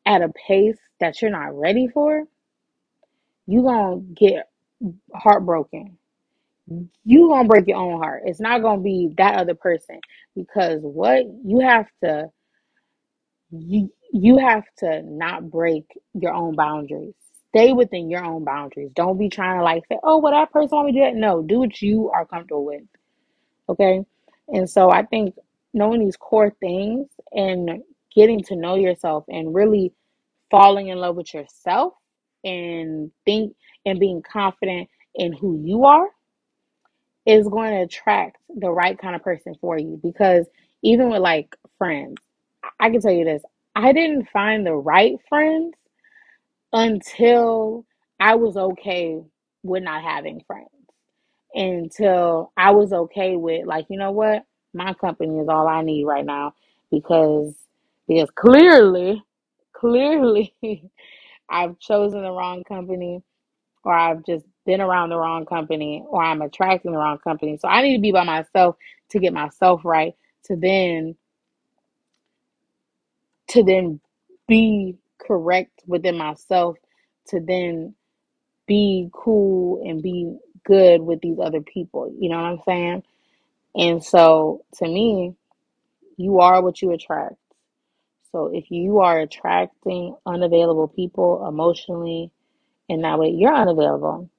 at 0.05 0.23
a 0.23 0.29
pace 0.47 0.77
that 1.01 1.21
you're 1.21 1.31
not 1.31 1.57
ready 1.57 1.87
for, 1.89 2.25
you 3.47 3.63
gonna 3.63 3.99
get 4.01 4.49
heartbroken. 5.15 5.98
You 7.05 7.29
gonna 7.29 7.47
break 7.47 7.67
your 7.67 7.77
own 7.77 7.99
heart. 8.01 8.23
It's 8.25 8.39
not 8.41 8.61
gonna 8.61 8.81
be 8.81 9.13
that 9.17 9.35
other 9.35 9.55
person 9.55 9.99
because 10.35 10.81
what 10.81 11.25
you 11.45 11.59
have 11.61 11.87
to 12.03 12.29
you 13.51 13.91
you 14.13 14.37
have 14.37 14.63
to 14.79 15.01
not 15.03 15.49
break 15.51 15.85
your 16.13 16.33
own 16.33 16.55
boundaries. 16.55 17.13
stay 17.49 17.73
within 17.73 18.09
your 18.09 18.23
own 18.25 18.43
boundaries. 18.43 18.91
Don't 18.95 19.17
be 19.17 19.29
trying 19.29 19.59
to 19.59 19.63
like 19.63 19.83
say, 19.87 19.99
oh, 20.03 20.19
well, 20.19 20.33
that 20.33 20.51
person 20.51 20.75
want 20.77 20.87
me 20.87 20.93
to 20.93 20.99
do 20.99 21.05
that. 21.05 21.15
No, 21.15 21.41
do 21.43 21.59
what 21.59 21.81
you 21.81 22.09
are 22.11 22.25
comfortable 22.25 22.65
with. 22.65 22.83
Okay. 23.69 24.03
And 24.49 24.69
so 24.69 24.91
I 24.91 25.03
think 25.05 25.35
knowing 25.73 26.01
these 26.01 26.17
core 26.17 26.53
things 26.59 27.07
and 27.31 27.83
getting 28.15 28.43
to 28.43 28.55
know 28.55 28.75
yourself 28.75 29.25
and 29.29 29.53
really 29.53 29.93
falling 30.51 30.89
in 30.89 30.97
love 30.97 31.15
with 31.15 31.33
yourself 31.33 31.93
and 32.43 33.11
think 33.25 33.55
and 33.85 33.99
being 33.99 34.21
confident 34.23 34.89
in 35.15 35.33
who 35.33 35.61
you 35.63 35.85
are 35.85 36.07
is 37.29 37.47
going 37.47 37.71
to 37.71 37.81
attract 37.81 38.37
the 38.57 38.69
right 38.69 38.97
kind 38.97 39.15
of 39.15 39.23
person 39.23 39.55
for 39.61 39.77
you 39.77 39.99
because 40.03 40.45
even 40.83 41.09
with 41.09 41.21
like 41.21 41.55
friends 41.77 42.17
i 42.79 42.89
can 42.89 43.01
tell 43.01 43.11
you 43.11 43.25
this 43.25 43.43
i 43.75 43.91
didn't 43.91 44.27
find 44.29 44.65
the 44.65 44.73
right 44.73 45.15
friends 45.27 45.75
until 46.73 47.85
i 48.19 48.35
was 48.35 48.57
okay 48.57 49.21
with 49.63 49.83
not 49.83 50.03
having 50.03 50.41
friends 50.47 50.69
until 51.53 52.51
i 52.57 52.71
was 52.71 52.93
okay 52.93 53.35
with 53.35 53.65
like 53.65 53.85
you 53.89 53.97
know 53.97 54.11
what 54.11 54.45
my 54.73 54.93
company 54.93 55.39
is 55.39 55.47
all 55.49 55.67
i 55.67 55.81
need 55.81 56.05
right 56.05 56.25
now 56.25 56.53
because 56.91 57.53
because 58.07 58.29
clearly 58.35 59.21
clearly 59.73 60.53
I've 61.49 61.79
chosen 61.79 62.21
the 62.21 62.31
wrong 62.31 62.63
company 62.63 63.23
or 63.83 63.93
I've 63.93 64.23
just 64.25 64.45
been 64.69 64.81
around 64.81 65.09
the 65.09 65.17
wrong 65.17 65.47
company 65.47 66.05
or 66.07 66.21
I'm 66.23 66.43
attracting 66.43 66.91
the 66.91 66.99
wrong 66.99 67.17
company. 67.17 67.57
So 67.57 67.67
I 67.67 67.81
need 67.81 67.95
to 67.95 68.01
be 68.01 68.11
by 68.11 68.23
myself 68.23 68.75
to 69.09 69.17
get 69.17 69.33
myself 69.33 69.81
right 69.83 70.13
to 70.43 70.55
then 70.55 71.15
to 73.47 73.63
then 73.63 73.99
be 74.47 74.95
correct 75.17 75.81
within 75.87 76.15
myself 76.15 76.77
to 77.29 77.39
then 77.39 77.95
be 78.67 79.09
cool 79.11 79.81
and 79.83 80.03
be 80.03 80.37
good 80.65 81.01
with 81.01 81.19
these 81.21 81.39
other 81.43 81.61
people. 81.61 82.13
You 82.19 82.29
know 82.29 82.35
what 82.35 82.45
I'm 82.45 82.61
saying? 82.63 83.03
And 83.73 84.03
so 84.03 84.65
to 84.75 84.85
me, 84.85 85.33
you 86.15 86.41
are 86.41 86.61
what 86.61 86.79
you 86.79 86.91
attract. 86.91 87.37
So 88.31 88.51
if 88.53 88.69
you 88.69 88.99
are 88.99 89.19
attracting 89.19 90.15
unavailable 90.27 90.89
people 90.89 91.47
emotionally, 91.47 92.29
and 92.87 93.03
that 93.03 93.17
way 93.17 93.29
you're 93.29 93.55
unavailable. 93.55 94.29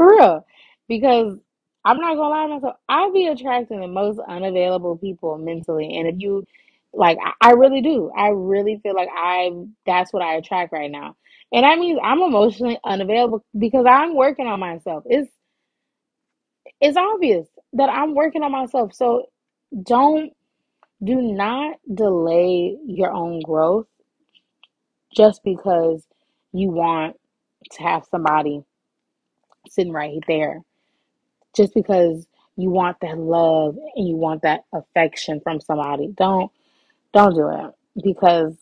For 0.00 0.10
real. 0.10 0.46
Because 0.88 1.38
I'm 1.84 1.98
not 1.98 2.16
gonna 2.16 2.30
lie 2.30 2.46
to 2.48 2.54
myself, 2.56 2.76
I 2.88 3.10
be 3.14 3.28
attracting 3.28 3.80
the 3.80 3.88
most 3.88 4.20
unavailable 4.28 4.98
people 4.98 5.38
mentally. 5.38 5.98
And 5.98 6.08
if 6.08 6.16
you 6.20 6.46
like 6.94 7.18
I, 7.42 7.52
really 7.52 7.82
do. 7.82 8.12
I 8.16 8.30
really 8.30 8.80
feel 8.82 8.96
like 8.96 9.10
I 9.14 9.52
that's 9.86 10.14
what 10.14 10.24
I 10.24 10.36
attract 10.36 10.72
right 10.72 10.90
now. 10.90 11.16
And 11.52 11.64
that 11.64 11.78
means 11.78 12.00
I'm 12.04 12.22
emotionally 12.22 12.78
unavailable 12.84 13.44
because 13.58 13.86
I'm 13.88 14.16
working 14.16 14.48
on 14.48 14.60
myself. 14.60 15.04
It's 15.06 15.30
it's 16.80 16.96
obvious 16.98 17.48
that 17.74 17.90
I'm 17.90 18.14
working 18.14 18.42
on 18.44 18.52
myself. 18.52 18.94
So 18.94 19.26
don't 19.84 20.32
do 21.04 21.16
not 21.16 21.76
delay 21.94 22.76
your 22.86 23.12
own 23.12 23.40
growth 23.42 23.88
just 25.16 25.42
because 25.44 26.04
you 26.52 26.70
want 26.70 27.16
to 27.72 27.84
have 27.84 28.06
somebody 28.10 28.62
sitting 29.68 29.92
right 29.92 30.18
there 30.28 30.60
just 31.56 31.74
because 31.74 32.26
you 32.56 32.70
want 32.70 32.98
that 33.00 33.18
love 33.18 33.76
and 33.96 34.08
you 34.08 34.16
want 34.16 34.42
that 34.42 34.64
affection 34.72 35.40
from 35.42 35.60
somebody. 35.60 36.08
Don't 36.16 36.50
don't 37.12 37.34
do 37.34 37.48
it 37.48 38.04
because 38.04 38.54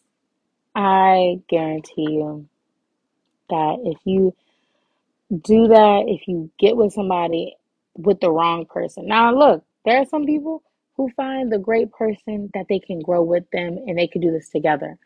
i 0.75 1.39
guarantee 1.49 2.13
you 2.13 2.49
that 3.51 3.77
if 3.85 3.99
you 4.05 4.35
do 5.43 5.69
that 5.69 6.05
if 6.09 6.27
you 6.29 6.51
get 6.59 6.77
with 6.77 6.93
somebody 6.93 7.57
with 7.97 8.21
the 8.21 8.31
wrong 8.31 8.65
person. 8.67 9.07
Now 9.07 9.35
look 9.35 9.65
there 9.85 9.99
are 9.99 10.07
some 10.07 10.27
people 10.27 10.63
who 10.97 11.11
find 11.17 11.53
the 11.53 11.59
great 11.59 11.93
person 11.93 12.51
that 12.55 12.67
they 12.69 12.79
can 12.81 13.01
grow 13.01 13.23
with 13.23 13.45
them 13.53 13.79
and 13.87 13.99
they 13.99 14.07
can 14.07 14.21
do 14.21 14.33
this 14.33 14.49
together. 14.49 14.97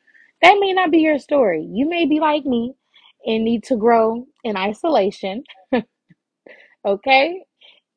That 0.43 0.59
may 0.61 0.73
not 0.73 0.91
be 0.91 0.99
your 0.99 1.19
story. 1.19 1.63
You 1.71 1.89
may 1.89 2.07
be 2.07 2.21
like 2.21 2.45
me 2.45 2.75
and 3.27 3.45
need 3.45 3.65
to 3.65 3.77
grow 3.77 4.27
in 4.45 4.57
isolation 4.57 5.45
okay? 6.87 7.45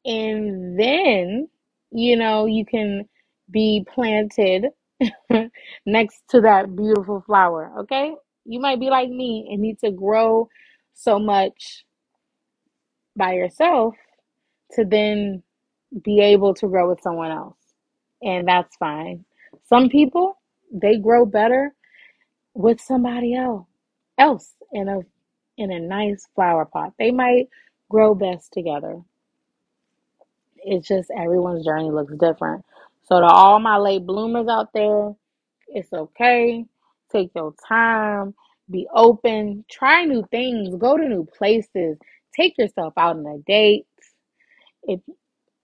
And 0.06 0.80
then 0.80 1.50
you 1.91 2.17
know 2.17 2.45
you 2.45 2.65
can 2.65 3.08
be 3.52 3.86
planted 3.93 4.67
next 5.86 6.24
to 6.30 6.41
that 6.41 6.76
beautiful 6.76 7.24
flower 7.26 7.71
okay? 7.82 8.15
You 8.45 8.60
might 8.60 8.80
be 8.80 8.89
like 8.89 9.10
me 9.10 9.50
and 9.52 9.62
need 9.62 9.80
to 9.80 9.91
grow 9.91 10.50
so 10.93 11.19
much 11.19 11.86
by 13.17 13.34
yourself 13.34 13.95
to 14.74 14.86
then 14.86 15.43
be 16.04 16.21
able 16.21 16.54
to 16.56 16.67
grow 16.67 16.89
with 16.89 17.02
someone 17.02 17.32
else 17.32 17.58
and 18.24 18.48
that's 18.48 18.76
fine. 18.78 19.26
Some 19.67 19.89
people 19.89 20.39
they 20.74 20.98
grow 20.98 21.26
better 21.26 21.74
with 22.56 22.82
somebody 22.82 23.36
else 23.36 23.67
else 24.17 24.54
in 24.74 24.89
a 24.89 25.00
in 25.58 25.71
a 25.71 25.80
nice 25.80 26.28
flower 26.36 26.65
pot. 26.65 26.93
They 27.00 27.12
might 27.12 27.48
grow 27.89 28.15
best 28.15 28.52
together 28.54 29.02
it's 30.65 30.88
just 30.88 31.12
everyone's 31.15 31.65
journey 31.65 31.91
looks 31.91 32.13
different. 32.15 32.65
So 33.04 33.19
to 33.19 33.26
all 33.26 33.60
my 33.60 33.78
late 33.78 34.06
bloomers 34.06 34.48
out 34.48 34.74
there, 34.74 35.13
it's 35.67 35.93
okay. 35.93 36.65
Take 37.12 37.32
your 37.36 37.54
time, 37.67 38.34
be 38.69 38.88
open, 38.93 39.63
try 39.69 40.06
new 40.06 40.26
things, 40.32 40.76
go 40.76 40.98
to 40.98 41.08
new 41.08 41.26
places, 41.26 41.98
take 42.36 42.58
yourself 42.58 42.93
out 42.98 43.17
on 43.17 43.26
a 43.28 43.38
date. 43.39 43.86
If 44.84 45.02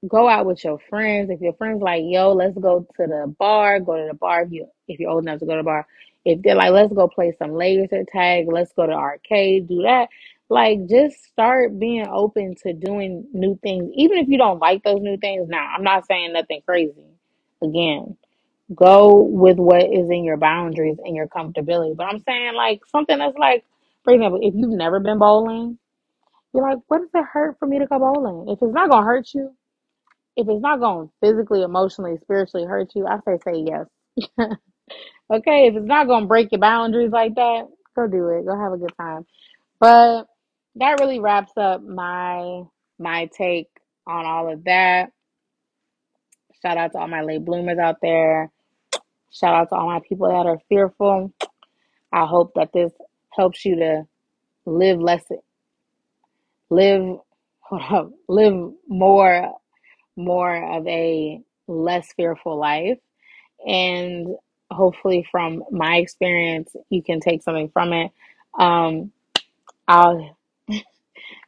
go 0.08 0.28
out 0.28 0.46
with 0.46 0.64
your 0.64 0.80
friends. 0.90 1.30
If 1.30 1.42
your 1.42 1.54
friends 1.54 1.82
like, 1.82 2.04
yo, 2.06 2.34
let's 2.34 2.58
go 2.58 2.88
to 2.98 3.08
the 3.08 3.34
bar, 3.38 3.80
go 3.80 3.98
to 3.98 4.08
the 4.08 4.14
bar 4.14 4.44
if 4.44 4.52
you 4.52 4.68
if 4.88 5.00
you're 5.00 5.12
old 5.12 5.24
enough 5.24 5.40
to 5.40 5.46
go 5.46 5.54
to 5.54 5.58
the 5.60 5.64
bar. 5.64 5.88
If 6.26 6.42
they're 6.42 6.56
like, 6.56 6.72
let's 6.72 6.94
go 6.94 7.08
play 7.08 7.36
some 7.40 7.54
laser 7.54 8.04
tag, 8.06 8.48
let's 8.48 8.74
go 8.74 8.86
to 8.86 8.94
arcade, 8.94 9.68
do 9.68 9.84
that. 9.84 10.10
Like 10.52 10.88
just 10.90 11.24
start 11.26 11.80
being 11.80 12.08
open 12.08 12.56
to 12.64 12.74
doing 12.74 13.28
new 13.34 13.60
things. 13.64 13.92
Even 13.96 14.20
if 14.20 14.30
you 14.30 14.38
don't 14.38 14.60
like 14.60 14.84
those 14.84 15.02
new 15.02 15.18
things. 15.18 15.50
Now, 15.50 15.68
I'm 15.76 15.84
not 15.84 16.08
saying 16.08 16.34
nothing 16.34 16.62
crazy. 16.68 17.08
Again, 17.64 18.18
go 18.76 19.16
with 19.24 19.58
what 19.58 19.84
is 19.84 20.10
in 20.12 20.26
your 20.26 20.38
boundaries 20.38 20.98
and 21.06 21.16
your 21.16 21.28
comfortability. 21.28 21.96
But 21.98 22.08
I'm 22.08 22.20
saying 22.22 22.56
like 22.56 22.82
something 22.92 23.18
that's 23.20 23.38
like, 23.38 23.66
for 24.04 24.14
example, 24.14 24.42
if 24.44 24.54
you've 24.56 24.72
never 24.72 25.00
been 25.00 25.20
bowling, 25.20 25.80
you're 26.54 26.64
like, 26.70 26.80
what 26.88 27.00
does 27.00 27.10
it 27.16 27.26
hurt 27.32 27.58
for 27.60 27.68
me 27.68 27.80
to 27.80 27.88
go 27.88 28.00
bowling? 28.00 28.50
If 28.50 28.60
it's 28.62 28.74
not 28.74 28.92
gonna 28.92 29.06
hurt 29.06 29.34
you, 29.34 29.56
if 30.38 30.48
it's 30.50 30.62
not 30.62 30.80
going 30.80 31.08
to 31.08 31.14
physically, 31.22 31.64
emotionally, 31.64 32.18
spiritually 32.24 32.68
hurt 32.68 32.92
you, 32.96 33.08
I 33.08 33.20
say 33.26 33.38
say 33.44 33.66
yes. 33.68 33.88
okay, 35.34 35.68
if 35.68 35.76
it's 35.76 35.86
not 35.86 36.08
going 36.08 36.24
to 36.24 36.28
break 36.28 36.52
your 36.52 36.62
boundaries 36.62 37.12
like 37.12 37.36
that, 37.36 37.68
go 37.96 38.08
do 38.08 38.30
it. 38.30 38.46
Go 38.46 38.58
have 38.58 38.74
a 38.74 38.78
good 38.78 38.94
time. 39.00 39.26
But 39.80 40.28
that 40.76 41.00
really 41.00 41.20
wraps 41.20 41.54
up 41.58 41.84
my 41.84 42.64
my 43.00 43.30
take 43.36 43.68
on 44.08 44.26
all 44.26 44.52
of 44.52 44.64
that. 44.66 45.12
Shout 46.62 46.78
out 46.78 46.92
to 46.94 47.00
all 47.00 47.08
my 47.08 47.22
late 47.22 47.44
bloomers 47.44 47.80
out 47.80 47.98
there. 48.02 48.52
Shout 49.32 49.56
out 49.56 49.70
to 49.70 49.76
all 49.76 49.88
my 49.88 50.02
people 50.08 50.28
that 50.28 50.46
are 50.48 50.60
fearful. 50.70 51.34
I 52.14 52.26
hope 52.26 52.54
that 52.56 52.74
this 52.74 52.92
helps 53.34 53.66
you 53.66 53.76
to 53.78 54.04
live 54.66 55.00
less 55.00 55.24
live 56.70 57.18
hold 57.62 57.82
up, 57.92 58.12
live 58.28 58.74
more 58.88 59.54
more 60.18 60.78
of 60.78 60.86
a 60.88 61.42
less 61.68 62.08
fearful 62.16 62.58
life. 62.60 62.98
And 63.66 64.28
hopefully, 64.72 65.28
from 65.32 65.64
my 65.72 65.98
experience, 65.98 66.76
you 66.90 67.02
can 67.04 67.20
take 67.20 67.44
something 67.44 67.70
from 67.70 67.94
it. 67.94 68.12
Um, 68.60 69.12
I'll. 69.88 70.38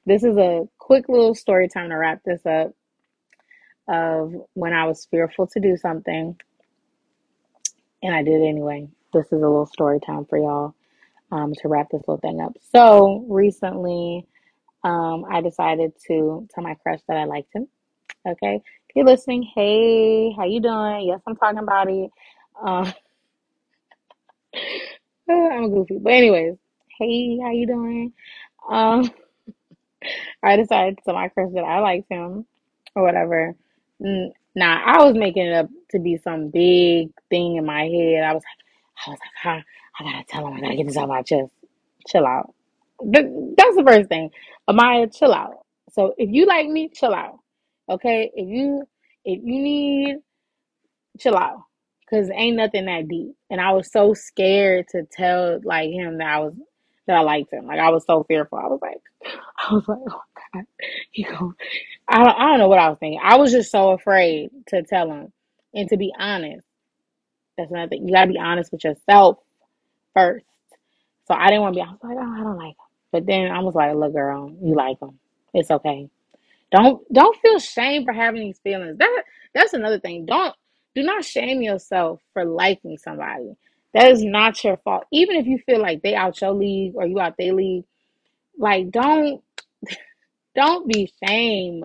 This 0.06 0.24
is 0.24 0.38
a 0.38 0.68
quick 0.78 1.08
little 1.08 1.34
story 1.34 1.70
time 1.70 1.90
to 1.90 1.96
wrap 1.96 2.22
this 2.26 2.46
up. 2.46 2.74
Of 3.88 4.34
when 4.54 4.74
I 4.74 4.86
was 4.86 5.06
fearful 5.12 5.48
to 5.48 5.60
do 5.60 5.76
something, 5.76 6.38
and 8.02 8.16
I 8.16 8.24
did 8.24 8.42
anyway. 8.42 8.88
This 9.14 9.26
is 9.28 9.34
a 9.34 9.36
little 9.36 9.66
story 9.66 10.00
time 10.00 10.26
for 10.26 10.38
y'all 10.38 10.74
um, 11.32 11.54
to 11.62 11.68
wrap 11.68 11.90
this 11.92 12.02
little 12.08 12.18
thing 12.18 12.42
up. 12.42 12.56
So 12.74 13.26
recently, 13.28 14.26
um, 14.84 15.26
I 15.30 15.42
decided 15.42 15.94
to 16.08 16.48
tell 16.54 16.64
my 16.64 16.76
crush 16.76 17.00
that 17.08 17.18
I 17.18 17.26
liked 17.26 17.54
him. 17.54 17.68
Okay, 18.26 18.56
if 18.56 18.96
you're 18.96 19.06
listening, 19.06 19.44
hey, 19.56 20.32
how 20.32 20.46
you 20.46 20.62
doing? 20.62 21.08
Yes, 21.08 21.20
I'm 21.28 21.36
talking 21.36 21.60
about 21.60 21.90
it. 21.90 22.10
Uh, 22.62 22.92
I'm 25.30 25.74
goofy, 25.74 26.00
but 26.00 26.14
anyways, 26.14 26.56
hey, 27.00 27.38
how 27.40 27.52
you 27.52 27.68
doing? 27.68 28.14
Um, 28.70 29.12
I 30.44 30.58
decided 30.58 31.00
to 31.06 31.14
my 31.14 31.30
crush 31.30 31.52
that 31.56 31.64
I 31.64 31.80
liked 31.80 32.12
him 32.12 32.46
or 32.96 33.04
whatever. 33.04 33.56
Nah, 34.56 34.82
I 34.86 35.04
was 35.06 35.16
making 35.16 35.48
it 35.48 35.54
up 35.54 35.70
to 35.92 36.00
be 36.00 36.18
some 36.18 36.50
big 36.50 37.10
thing 37.30 37.58
in 37.58 37.66
my 37.66 37.84
head. 37.86 38.24
I 38.24 38.34
was 38.34 38.44
like, 38.44 39.08
I 39.08 39.10
was 39.12 39.20
like, 39.20 39.32
huh, 39.44 39.62
I 40.00 40.04
gotta 40.04 40.26
tell 40.28 40.48
him, 40.48 40.54
I 40.56 40.62
gotta 40.62 40.76
get 40.78 40.88
this 40.88 40.98
off 40.98 41.10
my 41.10 41.24
chest. 41.24 41.52
Chill 42.08 42.26
out. 42.28 42.54
Th- 43.02 43.28
That's 43.58 43.76
the 43.78 43.84
first 43.86 44.10
thing. 44.10 44.32
Amaya, 44.70 45.14
chill 45.16 45.34
out. 45.34 45.60
So 45.92 46.16
if 46.18 46.30
you 46.32 46.46
like 46.48 46.68
me, 46.68 46.90
chill 46.90 47.14
out. 47.14 47.40
Okay? 47.90 48.32
If 48.36 48.48
you 48.50 48.84
if 49.26 49.42
you 49.44 49.62
need 49.62 50.18
chill 51.20 51.38
out. 51.38 51.64
Cause 52.10 52.30
ain't 52.34 52.58
nothing 52.58 52.86
that 52.86 53.08
deep. 53.08 53.36
And 53.50 53.62
I 53.62 53.72
was 53.72 53.92
so 53.92 54.14
scared 54.14 54.88
to 54.90 55.04
tell 55.12 55.60
like 55.64 55.92
him 55.92 56.20
that 56.20 56.28
I 56.28 56.40
was 56.40 56.56
that 57.08 57.18
I 57.18 57.22
liked 57.22 57.54
him. 57.54 57.68
Like 57.68 57.80
I 57.80 57.90
was 57.90 58.06
so 58.06 58.24
fearful. 58.26 58.58
I 58.60 58.68
was 58.68 58.80
like 58.82 59.02
I 59.58 59.74
was 59.74 59.88
like, 59.88 60.00
oh 60.10 60.22
God, 60.54 60.66
he 61.12 61.24
go 61.24 61.54
I 62.08 62.18
don't, 62.24 62.30
I 62.40 62.48
don't 62.50 62.60
know 62.60 62.70
what 62.70 62.80
I 62.80 62.90
was 62.90 63.00
thinking. 63.00 63.22
I 63.24 63.38
was 63.38 63.52
just 63.52 63.72
so 63.72 63.92
afraid 63.92 64.52
to 64.70 64.84
tell 64.84 65.12
him. 65.12 65.34
And 65.74 65.90
to 65.90 65.98
be 65.98 66.14
honest, 66.18 66.66
that's 67.58 67.72
another 67.72 67.90
thing. 67.90 68.08
You 68.08 68.14
gotta 68.14 68.32
be 68.32 68.40
honest 68.40 68.72
with 68.72 68.84
yourself 68.84 69.40
first. 70.16 70.46
So 71.28 71.36
I 71.36 71.48
didn't 71.48 71.62
want 71.62 71.76
to 71.76 71.80
be 71.82 71.88
I 71.88 71.92
was 71.92 72.00
like, 72.04 72.18
oh, 72.20 72.34
I 72.34 72.44
don't 72.44 72.58
like 72.58 72.70
him. 72.70 72.76
But 73.12 73.26
then 73.28 73.52
I 73.52 73.60
was 73.62 73.76
like, 73.76 73.96
look, 73.96 74.14
girl, 74.14 74.52
you 74.62 74.76
like 74.76 75.00
him. 75.02 75.20
It's 75.54 75.72
okay. 75.72 76.10
Don't 76.72 77.02
don't 77.14 77.38
feel 77.42 77.60
shame 77.60 78.06
for 78.06 78.14
having 78.14 78.42
these 78.42 78.60
feelings. 78.60 78.98
That 79.00 79.24
that's 79.56 79.74
another 79.74 80.00
thing. 80.00 80.26
Don't 80.26 80.56
do 80.96 81.04
not 81.04 81.26
shame 81.26 81.62
yourself 81.62 82.22
for 82.34 82.46
liking 82.46 82.98
somebody. 82.98 83.56
That 83.94 84.12
is 84.12 84.24
not 84.24 84.64
your 84.64 84.78
fault. 84.80 85.06
Even 85.14 85.38
if 85.38 85.48
you 85.48 85.60
feel 85.66 85.82
like 85.82 86.04
they 86.04 86.16
out 86.16 86.42
your 86.42 86.54
league 86.54 86.94
or 86.96 87.08
you 87.08 87.20
out 87.20 87.36
their 87.38 87.54
league, 87.54 87.86
like 88.58 88.92
don't 88.92 89.44
don't 90.56 90.88
be 90.88 91.12
shame 91.26 91.84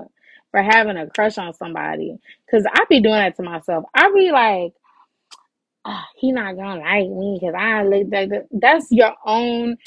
for 0.53 0.62
having 0.62 0.97
a 0.99 1.09
crush 1.09 1.38
on 1.38 1.55
somebody. 1.55 2.18
Cause 2.51 2.64
I 2.73 2.85
be 2.90 3.01
doing 3.01 3.16
that 3.21 3.37
to 3.37 3.44
myself. 3.44 3.85
I 3.94 4.11
be 4.12 4.31
like, 4.33 4.75
"Ah, 5.85 6.07
he 6.16 6.33
not 6.33 6.57
gonna 6.57 6.81
like 6.81 7.09
me 7.09 7.38
because 7.40 7.57
I 7.59 7.85
look 7.85 8.09
like 8.12 8.31
that. 8.31 8.49
That's 8.53 8.88
your 8.92 9.14
own 9.27 9.79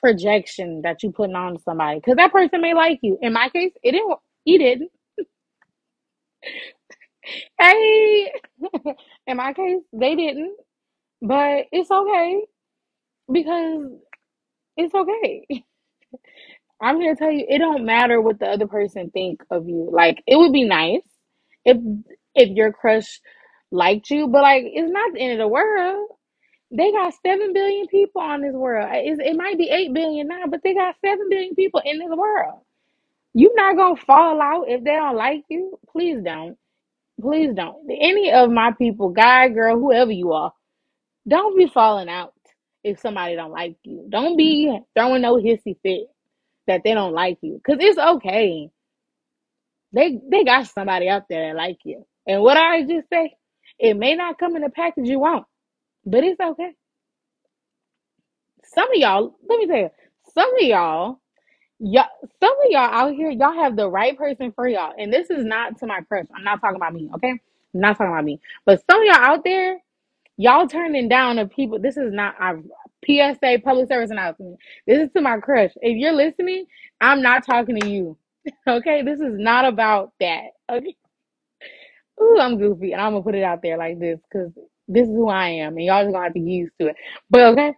projection 0.00 0.82
that 0.82 1.02
you 1.02 1.12
putting 1.12 1.36
on 1.36 1.58
somebody. 1.60 2.00
Cause 2.00 2.16
that 2.16 2.32
person 2.32 2.60
may 2.62 2.74
like 2.74 3.00
you. 3.02 3.18
In 3.22 3.32
my 3.34 3.50
case, 3.50 3.72
it 3.82 3.92
didn't. 3.92 4.18
He 4.44 4.58
didn't. 4.58 4.92
Hey, 7.60 8.32
in 9.28 9.36
my 9.38 9.52
case, 9.54 9.82
they 9.92 10.16
didn't, 10.16 10.56
but 11.22 11.66
it's 11.72 11.90
okay 11.90 12.42
because 13.32 13.86
it's 14.76 14.94
okay. 14.94 15.46
I'm 16.82 17.00
here 17.00 17.14
to 17.14 17.18
tell 17.18 17.32
you, 17.32 17.46
it 17.48 17.58
don't 17.58 17.86
matter 17.86 18.20
what 18.20 18.40
the 18.40 18.46
other 18.48 18.68
person 18.68 19.10
think 19.10 19.42
of 19.50 19.68
you. 19.68 19.90
Like, 19.92 20.22
it 20.26 20.36
would 20.36 20.52
be 20.52 20.64
nice 20.64 21.02
if 21.64 21.78
if 22.36 22.50
your 22.50 22.72
crush 22.72 23.20
liked 23.72 24.10
you, 24.10 24.28
but 24.28 24.42
like, 24.42 24.64
it's 24.66 24.92
not 24.92 25.14
the 25.14 25.20
end 25.20 25.32
of 25.34 25.38
the 25.40 25.48
world. 25.48 26.08
They 26.70 26.92
got 26.92 27.14
seven 27.26 27.52
billion 27.54 27.88
people 27.88 28.22
on 28.22 28.42
this 28.42 28.54
world. 28.54 28.88
It's, 28.92 29.20
it 29.24 29.36
might 29.36 29.58
be 29.58 29.70
eight 29.70 29.94
billion 29.94 30.28
now, 30.28 30.44
but 30.50 30.60
they 30.64 30.74
got 30.74 30.96
seven 31.04 31.28
billion 31.30 31.54
people 31.56 31.82
in 31.84 31.98
this 31.98 32.10
world. 32.10 32.60
You're 33.34 33.54
not 33.56 33.76
gonna 33.76 33.96
fall 33.96 34.40
out 34.42 34.66
if 34.68 34.84
they 34.84 34.92
don't 34.92 35.16
like 35.16 35.44
you. 35.50 35.78
Please 35.92 36.18
don't. 36.24 36.58
Please 37.20 37.52
don't. 37.54 37.88
Any 37.90 38.32
of 38.32 38.50
my 38.50 38.72
people, 38.72 39.10
guy, 39.10 39.48
girl, 39.48 39.78
whoever 39.78 40.12
you 40.12 40.32
are 40.32 40.52
Don't 41.28 41.58
be 41.58 41.68
falling 41.68 42.10
out 42.10 42.34
if 42.84 43.00
somebody 43.00 43.36
don't 43.36 43.52
like 43.52 43.76
you. 43.84 44.06
Don't 44.10 44.38
be 44.38 44.80
throwing 44.96 45.22
no 45.22 45.36
hissy 45.36 45.76
fit 45.82 46.08
that 46.68 46.82
they 46.84 46.94
don't 46.94 47.14
like 47.14 47.38
you. 47.42 47.60
Cause 47.66 47.78
it's 47.80 47.98
okay. 47.98 48.70
They 49.92 50.20
they 50.30 50.44
got 50.44 50.68
somebody 50.68 51.08
out 51.10 51.24
there 51.30 51.48
that 51.48 51.56
like 51.58 51.78
you. 51.84 52.06
And 52.26 52.42
what 52.42 52.58
I 52.58 52.82
just 52.82 53.08
say, 53.12 53.36
it 53.78 53.96
may 53.96 54.16
not 54.16 54.38
come 54.38 54.56
in 54.56 54.62
the 54.62 54.70
package 54.70 55.08
you 55.08 55.20
want, 55.20 55.46
but 56.06 56.24
it's 56.24 56.40
okay. 56.40 56.72
Some 58.64 58.90
of 58.92 58.96
y'all, 58.96 59.36
let 59.48 59.58
me 59.58 59.66
tell 59.66 59.76
you, 59.78 59.90
some 60.34 60.54
of 60.54 60.62
y'all, 60.62 61.20
y'all, 61.80 62.08
some 62.40 62.52
of 62.52 62.70
y'all 62.70 62.80
out 62.94 63.14
here, 63.14 63.30
y'all 63.30 63.54
have 63.54 63.76
the 63.76 63.88
right 63.88 64.16
person 64.18 64.52
for 64.52 64.68
y'all. 64.68 64.94
And 64.98 65.12
this 65.12 65.30
is 65.30 65.44
not 65.44 65.78
to 65.80 65.86
my 65.86 66.02
crush. 66.02 66.26
I'm 66.36 66.44
not 66.44 66.60
talking 66.60 66.76
about 66.76 66.94
me, 66.94 67.10
okay? 67.16 67.30
I'm 67.30 67.40
not 67.80 67.98
talking 67.98 68.12
about 68.12 68.24
me. 68.24 68.40
But 68.66 68.82
some 68.90 69.00
of 69.00 69.06
y'all 69.06 69.16
out 69.16 69.44
there, 69.44 69.78
Y'all 70.38 70.68
turning 70.68 71.08
down 71.10 71.36
the 71.38 71.46
people. 71.46 71.80
This 71.80 71.98
is 71.98 72.12
not 72.12 72.36
our 72.40 72.60
PSA 73.06 73.60
public 73.64 73.88
service 73.88 74.10
announcement. 74.12 74.58
This 74.86 75.00
is 75.00 75.10
to 75.14 75.22
my 75.22 75.38
crush. 75.38 75.72
If 75.82 75.98
you're 75.98 76.14
listening, 76.14 76.66
I'm 77.00 77.22
not 77.22 77.46
talking 77.46 77.80
to 77.80 77.88
you. 77.90 78.18
Okay, 78.68 79.02
this 79.02 79.20
is 79.20 79.34
not 79.38 79.66
about 79.66 80.12
that. 80.20 80.48
Okay. 80.70 80.96
Ooh, 82.22 82.38
I'm 82.40 82.58
goofy, 82.58 82.92
and 82.92 83.02
I'm 83.02 83.12
gonna 83.12 83.22
put 83.24 83.34
it 83.36 83.44
out 83.44 83.62
there 83.62 83.78
like 83.78 84.00
this 84.00 84.20
because 84.22 84.52
this 84.88 85.08
is 85.08 85.14
who 85.14 85.28
I 85.28 85.48
am, 85.50 85.76
and 85.76 85.84
y'all 85.86 86.04
just 86.04 86.12
gonna 86.14 86.24
have 86.26 86.34
to 86.34 86.40
get 86.40 86.46
used 86.50 86.72
to 86.80 86.88
it. 86.88 86.96
But 87.30 87.42
okay, 87.52 87.74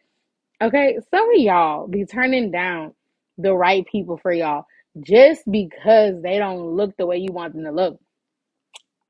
okay, 0.63 0.99
some 1.11 1.31
of 1.35 1.41
y'all 1.41 1.89
be 1.89 2.07
turning 2.07 2.51
down 2.51 2.95
the 3.39 3.55
right 3.55 3.87
people 3.91 4.19
for 4.23 4.33
y'all 4.33 4.67
just 5.01 5.43
because 5.51 6.23
they 6.23 6.39
don't 6.39 6.77
look 6.77 6.97
the 6.99 7.07
way 7.07 7.19
you 7.19 7.33
want 7.33 7.55
them 7.55 7.65
to 7.65 7.73
look. 7.73 7.99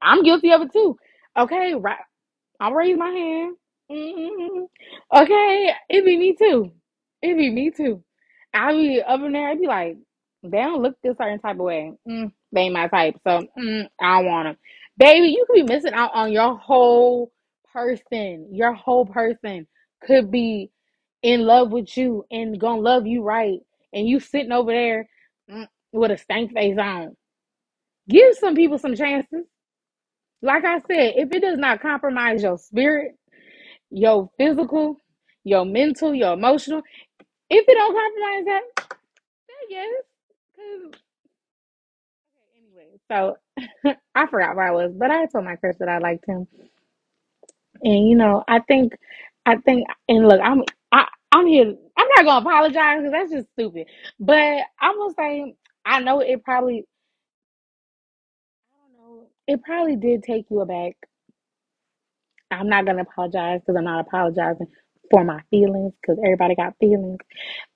I'm 0.02 0.22
guilty 0.24 0.52
of 0.52 0.62
it 0.62 0.72
too. 0.72 0.96
Okay, 1.38 1.74
right. 1.74 1.98
I'll 2.60 2.74
raise 2.74 2.98
my 2.98 3.10
hand. 3.10 3.56
mm 3.92 4.68
Okay, 5.14 5.72
it 5.90 6.06
be 6.06 6.18
me 6.18 6.34
too. 6.36 6.72
It 7.22 7.36
be 7.38 7.50
me 7.50 7.70
too. 7.72 8.04
I 8.54 8.72
be 8.74 9.02
up 9.02 9.22
in 9.22 9.32
there. 9.32 9.50
I 9.50 9.56
be 9.56 9.68
like, 9.68 9.98
they 10.44 10.58
don't 10.58 10.82
look 10.82 10.96
this 11.02 11.18
certain 11.18 11.40
type 11.40 11.56
of 11.56 11.62
way. 11.62 11.92
Mm, 12.08 12.32
they 12.52 12.62
ain't 12.62 12.74
my 12.74 12.88
type, 12.88 13.16
so 13.26 13.44
mm, 13.58 13.88
I 14.00 14.18
don't 14.18 14.26
want 14.26 14.48
them. 14.48 14.58
Baby, 14.98 15.28
you 15.28 15.46
could 15.48 15.66
be 15.66 15.74
missing 15.74 15.94
out 15.94 16.12
on 16.14 16.32
your 16.32 16.56
whole 16.58 17.32
person. 17.72 18.48
Your 18.52 18.74
whole 18.74 19.06
person 19.06 19.68
could 20.04 20.30
be 20.32 20.70
in 21.22 21.42
love 21.42 21.72
with 21.72 21.96
you 21.98 22.24
and 22.32 22.60
gonna 22.60 22.82
love 22.82 23.06
you 23.06 23.22
right, 23.22 23.60
and 23.94 24.08
you 24.08 24.20
sitting 24.20 24.52
over 24.52 24.72
there 24.72 25.08
mm, 25.50 25.68
with 25.92 26.12
a 26.12 26.18
stank 26.18 26.54
face 26.54 26.78
on. 26.78 27.16
Give 28.08 28.34
some 28.36 28.56
people 28.56 28.78
some 28.78 28.96
chances. 28.96 29.46
Like 30.42 30.64
I 30.64 30.80
said, 30.80 31.14
if 31.16 31.32
it 31.32 31.40
does 31.42 31.58
not 31.58 31.82
compromise 31.82 32.42
your 32.42 32.58
spirit 32.58 33.12
your 33.90 34.30
physical, 34.38 34.98
your 35.44 35.66
mental, 35.66 36.14
your 36.14 36.34
emotional. 36.34 36.82
If 37.50 37.66
it 37.68 37.74
don't 37.74 37.94
compromise 37.94 38.46
that, 38.46 38.62
then 39.48 39.56
yes. 39.70 40.04
'Cause- 40.56 41.02
anyway, 42.56 43.00
so 43.10 43.36
I 44.16 44.26
forgot 44.28 44.56
where 44.56 44.66
I 44.68 44.72
was, 44.72 44.92
but 44.94 45.10
I 45.10 45.26
told 45.26 45.44
my 45.44 45.56
crush 45.56 45.76
that 45.80 45.88
I 45.90 45.98
liked 45.98 46.26
him, 46.26 46.48
and 47.82 48.08
you 48.08 48.16
know, 48.16 48.44
I 48.48 48.60
think, 48.60 48.94
I 49.46 49.56
think, 49.58 49.86
and 50.08 50.28
look, 50.28 50.40
I'm, 50.42 50.64
I, 50.92 51.06
I'm 51.32 51.46
here. 51.46 51.74
I'm 51.98 52.08
not 52.16 52.24
gonna 52.26 52.40
apologize 52.48 52.98
because 52.98 53.12
that's 53.12 53.32
just 53.32 53.48
stupid. 53.52 53.88
But 54.20 54.62
I'm 54.80 54.96
gonna 54.98 55.14
say, 55.18 55.54
I 55.86 56.00
know 56.00 56.20
it 56.20 56.44
probably, 56.44 56.86
it 59.50 59.62
probably 59.64 59.96
did 59.96 60.24
take 60.24 60.46
you 60.50 60.60
aback. 60.60 60.96
I'm 62.50 62.68
not 62.68 62.86
gonna 62.86 63.02
apologize 63.02 63.60
because 63.60 63.76
I'm 63.78 63.84
not 63.84 64.06
apologizing 64.06 64.68
for 65.10 65.24
my 65.24 65.42
feelings 65.50 65.94
because 66.02 66.18
everybody 66.24 66.56
got 66.56 66.76
feelings. 66.80 67.20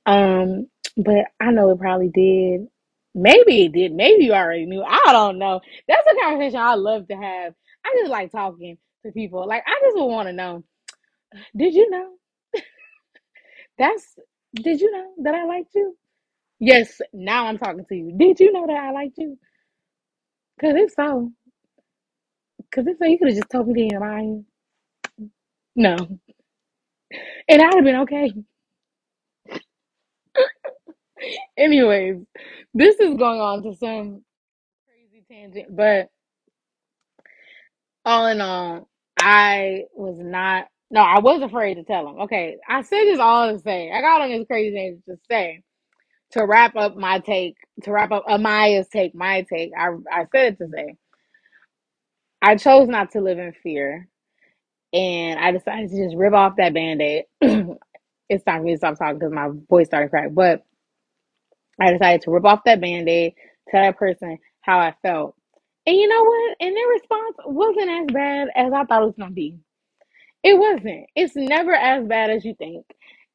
Um, 0.07 0.69
but 0.97 1.27
I 1.41 1.51
know 1.53 1.71
it 1.71 1.81
probably 1.81 2.11
did. 2.11 2.69
Maybe 3.15 3.65
it 3.67 3.73
did. 3.73 3.93
Maybe 3.93 4.27
you 4.27 4.35
already 4.35 4.67
knew. 4.67 4.83
I 4.83 5.01
don't 5.13 5.39
know. 5.39 5.61
That's 5.89 6.07
a 6.07 6.25
conversation 6.25 6.61
I 6.61 6.75
love 6.77 7.09
to 7.09 7.15
have. 7.17 7.55
I 7.85 7.97
just 8.01 8.11
like 8.11 8.33
talking 8.33 8.79
to 9.07 9.13
people. 9.13 9.47
Like 9.49 9.65
I 9.67 9.81
just 9.85 9.99
want 9.99 10.29
to 10.29 10.33
know. 10.35 10.65
Did 11.57 11.75
you 11.75 11.91
know? 11.91 12.11
That's. 13.79 14.05
Did 14.55 14.81
you 14.81 14.93
know 14.93 15.13
that 15.25 15.35
I 15.35 15.45
liked 15.47 15.75
you? 15.75 15.97
Yes. 16.61 17.01
Now 17.15 17.47
I'm 17.47 17.59
talking 17.59 17.85
to 17.89 17.95
you. 17.97 18.15
Did 18.19 18.41
you 18.41 18.53
know 18.53 18.67
that 18.67 18.77
I 18.77 18.93
liked 18.93 19.19
you? 19.19 19.39
Cause 20.61 20.75
if 20.77 20.93
so, 20.95 21.33
cause 22.75 22.87
if 22.89 22.99
so, 22.99 23.07
you 23.07 23.19
could 23.19 23.29
have 23.29 23.37
just 23.39 23.51
told 23.51 23.69
me 23.69 23.89
then, 23.91 24.01
Ryan. 24.01 24.47
No, 25.77 25.97
and 27.49 27.63
I'd 27.63 27.75
have 27.75 27.85
been 27.85 27.97
okay. 28.03 28.33
Anyways, 31.59 32.19
this 32.75 33.01
is 33.01 33.17
going 33.17 33.41
on 33.41 33.63
to 33.65 33.75
some 33.77 34.25
crazy 34.89 35.25
tangent, 35.31 35.77
but 35.77 36.09
all 38.05 38.27
in 38.29 38.41
all, 38.41 38.89
I 39.19 39.85
was 39.95 40.19
not. 40.19 40.67
No, 40.91 41.01
I 41.03 41.21
was 41.21 41.43
afraid 41.43 41.75
to 41.77 41.85
tell 41.85 42.09
him. 42.09 42.21
Okay, 42.23 42.59
I 42.69 42.83
said 42.83 43.05
this 43.05 43.21
all 43.21 43.53
to 43.53 43.61
say. 43.61 43.93
I 43.93 44.01
got 44.03 44.23
on 44.23 44.31
this 44.31 44.47
crazy 44.49 44.77
tangent 44.77 45.05
to 45.09 45.17
say 45.31 45.63
to 46.33 46.47
wrap 46.47 46.77
up 46.77 46.97
my 46.97 47.21
take, 47.21 47.57
to 47.85 47.93
wrap 47.93 48.13
up 48.13 48.27
Amaya's 48.27 48.89
take, 48.89 49.15
my 49.15 49.43
take. 49.43 49.73
I 49.79 49.91
I 50.13 50.27
said 50.35 50.55
it 50.55 50.59
to 50.59 50.69
say 50.71 50.97
I 52.45 52.57
chose 52.57 52.89
not 52.89 53.13
to 53.13 53.23
live 53.23 53.39
in 53.39 53.55
fear, 53.55 54.07
and 54.93 55.41
I 55.41 55.53
decided 55.53 55.91
to 55.91 56.05
just 56.05 56.17
rip 56.17 56.35
off 56.35 56.57
that 56.59 56.75
band 56.75 57.03
aid. 57.03 57.25
it's 57.41 58.45
time 58.45 58.61
for 58.61 58.65
me 58.65 58.73
to 58.73 58.79
stop 58.79 58.99
talking 58.99 59.19
because 59.19 59.33
my 59.33 59.49
voice 59.71 59.87
started 59.87 60.09
to 60.09 60.11
crack. 60.11 60.29
But 60.35 60.65
I 61.81 61.93
decided 61.93 62.23
to 62.23 62.33
rip 62.33 62.45
off 62.45 62.65
that 62.67 62.83
band 62.83 63.09
aid, 63.09 63.35
tell 63.71 63.83
that 63.83 63.99
person 63.99 64.39
how 64.61 64.79
I 64.79 64.95
felt. 65.03 65.37
And 65.87 65.97
you 65.97 66.09
know 66.09 66.23
what? 66.25 66.57
And 66.61 66.77
their 66.77 66.89
response 66.89 67.37
wasn't 67.47 67.91
as 67.91 68.15
bad 68.15 68.49
as 68.57 68.73
I 68.75 68.85
thought 68.85 69.03
it 69.03 69.07
was 69.07 69.17
gonna 69.19 69.33
be. 69.33 69.59
It 70.45 70.59
wasn't. 70.59 71.07
It's 71.17 71.37
never 71.37 71.75
as 71.75 72.07
bad 72.07 72.31
as 72.31 72.45
you 72.45 72.55
think. 72.55 72.87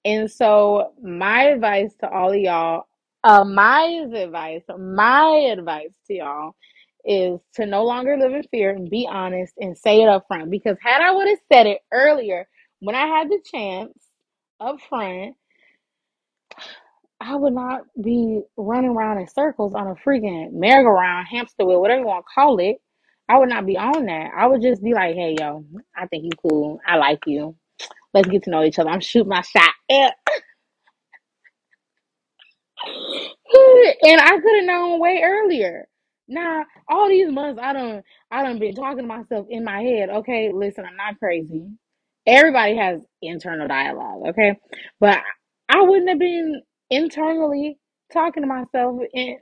And 0.06 0.30
so, 0.30 0.94
my 1.02 1.46
advice 1.46 1.94
to 2.02 2.10
all 2.10 2.32
of 2.32 2.38
y'all, 2.38 2.86
uh, 3.24 3.44
my 3.44 4.06
advice, 4.14 4.64
my 4.78 5.30
advice 5.52 5.92
to 6.08 6.14
y'all 6.16 6.56
is 7.06 7.40
to 7.56 7.66
no 7.66 7.86
longer 7.86 8.18
live 8.18 8.34
in 8.34 8.44
fear 8.52 8.72
and 8.72 8.90
be 8.90 9.08
honest 9.12 9.54
and 9.60 9.78
say 9.78 10.02
it 10.04 10.10
up 10.10 10.26
front. 10.28 10.52
Because 10.52 10.78
had 10.82 11.02
I 11.02 11.12
would 11.14 11.28
have 11.28 11.40
said 11.52 11.68
it 11.68 11.82
earlier 11.94 12.48
when 12.80 12.96
I 12.96 13.08
had 13.08 13.30
the 13.30 13.40
chance 13.52 13.94
up 14.60 14.78
front, 14.90 15.36
I 17.20 17.36
would 17.36 17.54
not 17.54 17.82
be 18.02 18.42
running 18.58 18.92
around 18.92 19.20
in 19.20 19.28
circles 19.28 19.74
on 19.76 19.88
a 19.88 19.96
freaking 19.96 20.54
merry-go-round, 20.54 21.28
hamster 21.30 21.66
wheel, 21.66 21.82
whatever 21.82 22.02
you 22.02 22.08
want 22.08 22.26
to 22.26 22.34
call 22.34 22.60
it. 22.60 22.78
I 23.30 23.40
would 23.40 23.50
not 23.50 23.66
be 23.66 23.78
on 23.78 24.06
that. 24.06 24.32
I 24.38 24.48
would 24.48 24.62
just 24.62 24.84
be 24.84 24.94
like, 24.94 25.16
hey, 25.16 25.36
yo, 25.40 25.66
I 25.96 26.08
think 26.08 26.26
you 26.26 26.32
cool. 26.42 26.80
I 26.88 26.98
like 26.98 27.22
you. 27.28 27.56
Let's 28.14 28.30
get 28.30 28.44
to 28.46 28.52
know 28.52 28.64
each 28.64 28.80
other. 28.80 28.90
I'm 28.92 29.02
shooting 29.02 29.30
my 29.30 29.42
shot. 29.42 29.74
And 29.90 30.14
I 33.56 34.40
could 34.44 34.58
have 34.58 34.66
known 34.66 35.02
way 35.02 35.22
earlier. 35.26 35.89
Now, 36.30 36.66
all 36.90 37.10
these 37.10 37.32
months 37.32 37.62
I 37.64 37.74
don't 37.74 38.06
I 38.32 38.44
don't 38.44 38.60
been 38.60 38.76
talking 38.76 39.00
to 39.04 39.08
myself 39.08 39.48
in 39.50 39.66
my 39.66 39.82
head. 39.84 40.10
Okay, 40.12 40.52
listen, 40.54 40.86
I'm 40.86 40.98
not 40.98 41.20
crazy. 41.20 41.68
Everybody 42.28 42.78
has 42.78 43.02
internal 43.22 43.68
dialogue, 43.70 44.30
okay? 44.30 44.60
But 45.02 45.20
I 45.70 45.84
wouldn't 45.84 46.10
have 46.10 46.20
been 46.20 46.64
internally 46.92 47.80
talking 48.14 48.44
to 48.44 48.48
myself 48.48 49.02
in 49.14 49.40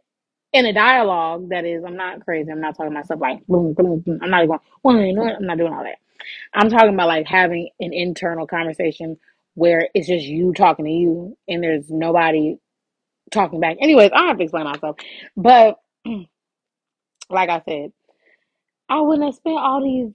in 0.54 0.66
a 0.68 0.74
dialogue 0.74 1.50
that 1.52 1.66
is 1.66 1.84
I'm 1.86 1.98
not 1.98 2.26
crazy. 2.26 2.52
I'm 2.52 2.62
not 2.62 2.78
talking 2.78 2.92
to 2.92 3.00
myself 3.00 3.22
like 3.22 3.46
boom, 3.48 3.74
boom, 3.74 4.02
boom. 4.02 4.20
I'm 4.24 4.32
not 4.32 4.46
even 4.46 4.60
going, 4.84 5.18
I'm 5.38 5.48
not 5.48 5.60
doing 5.60 5.74
all 5.74 5.84
that. 5.84 6.00
I'm 6.54 6.70
talking 6.70 6.94
about 6.96 7.10
like 7.10 7.28
having 7.28 7.70
an 7.80 7.94
internal 7.94 8.48
conversation 8.48 9.18
where 9.56 9.90
it's 9.96 10.08
just 10.08 10.26
you 10.26 10.54
talking 10.54 10.86
to 10.86 10.92
you 10.92 11.38
and 11.48 11.64
there's 11.64 11.90
nobody 11.90 12.58
talking 13.32 13.60
back. 13.60 13.78
Anyways, 13.82 14.12
I 14.14 14.28
have 14.28 14.38
to 14.38 14.44
explain 14.44 14.66
myself. 14.66 14.98
But 15.38 15.78
like 17.30 17.50
I 17.50 17.62
said, 17.68 17.92
I 18.90 19.02
wouldn't 19.02 19.26
have 19.26 19.36
spent 19.36 19.58
all 19.58 19.84
these 19.84 20.14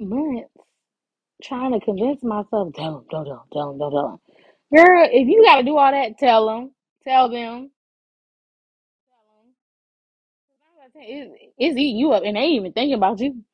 months 0.00 0.50
trying 1.42 1.72
to 1.72 1.84
convince 1.84 2.22
myself, 2.22 2.72
don't, 2.74 3.08
don't, 3.08 3.24
don't, 3.24 3.78
don't, 3.78 3.78
don't. 3.78 4.20
Girl, 4.74 5.08
if 5.10 5.28
you 5.28 5.44
got 5.44 5.56
to 5.58 5.62
do 5.62 5.76
all 5.76 5.90
that, 5.90 6.18
tell 6.18 6.46
them. 6.46 6.72
Tell 7.04 7.30
them. 7.30 7.70
It's, 11.00 11.76
eating 11.76 11.96
you 11.96 12.12
up, 12.12 12.24
and 12.24 12.36
they 12.36 12.40
ain't 12.40 12.60
even 12.60 12.72
thinking 12.72 12.94
about 12.94 13.20
you. 13.20 13.44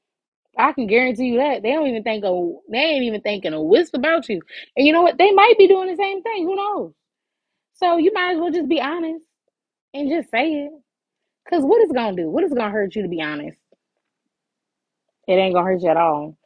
I 0.57 0.73
can 0.73 0.87
guarantee 0.87 1.27
you 1.27 1.39
that 1.39 1.63
they 1.63 1.73
don't 1.73 1.89
even 1.89 2.03
think 2.03 2.25
of 2.25 2.55
they 2.71 2.79
ain't 2.79 3.05
even 3.05 3.21
thinking 3.21 3.53
a 3.53 3.61
wisp 3.61 3.95
about 3.95 4.29
you. 4.29 4.41
And 4.77 4.87
you 4.87 4.93
know 4.93 5.03
what? 5.03 5.19
They 5.19 5.33
might 5.33 5.55
be 5.59 5.69
doing 5.69 5.91
the 5.91 5.97
same 5.97 6.23
thing. 6.23 6.45
Who 6.45 6.57
knows? 6.57 6.93
So 7.75 7.99
you 7.99 8.13
might 8.15 8.35
as 8.35 8.41
well 8.41 8.53
just 8.53 8.69
be 8.69 8.81
honest 8.81 9.23
and 9.93 10.11
just 10.11 10.31
say 10.31 10.53
it. 10.53 10.73
Cause 11.51 11.63
what 11.63 11.83
is 11.83 11.93
gonna 11.93 12.17
do? 12.17 12.31
What 12.31 12.45
is 12.45 12.53
gonna 12.53 12.71
hurt 12.71 12.95
you 12.97 13.03
to 13.03 13.09
be 13.09 13.23
honest? 13.23 13.59
It 15.29 15.35
ain't 15.35 15.55
gonna 15.55 15.67
hurt 15.67 15.83
you 15.83 15.91
at 15.91 15.97
all. 15.97 16.37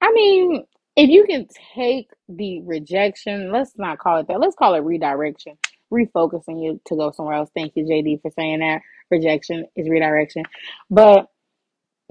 I 0.00 0.12
mean, 0.12 0.64
if 0.96 1.10
you 1.10 1.24
can 1.24 1.46
take 1.74 2.10
the 2.28 2.60
rejection, 2.62 3.52
let's 3.52 3.72
not 3.76 3.98
call 3.98 4.18
it 4.18 4.28
that. 4.28 4.40
Let's 4.40 4.56
call 4.56 4.74
it 4.74 4.80
redirection, 4.80 5.58
refocusing 5.92 6.62
you 6.62 6.80
to 6.86 6.96
go 6.96 7.10
somewhere 7.10 7.36
else. 7.36 7.50
Thank 7.54 7.74
you, 7.76 7.84
JD, 7.84 8.22
for 8.22 8.30
saying 8.30 8.60
that. 8.60 8.82
Rejection 9.10 9.66
is 9.76 9.88
redirection, 9.88 10.44
but 10.90 11.28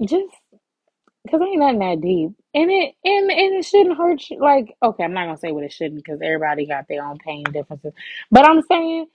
just 0.04 0.26
because 1.24 1.40
ain't 1.42 1.58
nothing 1.60 1.78
that 1.80 2.00
deep, 2.00 2.30
and 2.54 2.70
it 2.70 2.94
and 3.04 3.30
and 3.30 3.54
it 3.56 3.64
shouldn't 3.64 3.96
hurt 3.98 4.22
you. 4.30 4.40
Like, 4.40 4.76
okay, 4.82 5.04
I'm 5.04 5.14
not 5.14 5.26
gonna 5.26 5.38
say 5.38 5.52
what 5.52 5.64
it 5.64 5.72
shouldn't 5.72 5.96
because 5.96 6.20
everybody 6.22 6.66
got 6.66 6.86
their 6.88 7.04
own 7.04 7.18
pain 7.18 7.44
differences, 7.52 7.92
but 8.30 8.44
I'm 8.46 8.62
saying 8.70 9.06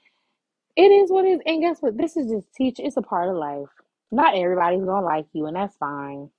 it 0.80 0.92
is 0.92 1.12
what 1.12 1.26
it 1.26 1.32
is. 1.32 1.42
And 1.46 1.62
guess 1.62 1.82
what? 1.82 1.98
This 1.98 2.16
is 2.16 2.32
just 2.32 2.48
teach. 2.56 2.80
It's 2.80 2.96
a 2.96 3.02
part 3.02 3.28
of 3.28 3.36
life. 3.36 3.68
Not 4.12 4.36
everybody's 4.36 4.86
gonna 4.86 5.06
like 5.06 5.26
you, 5.34 5.46
and 5.46 5.56
that's 5.56 5.76
fine. 5.76 6.30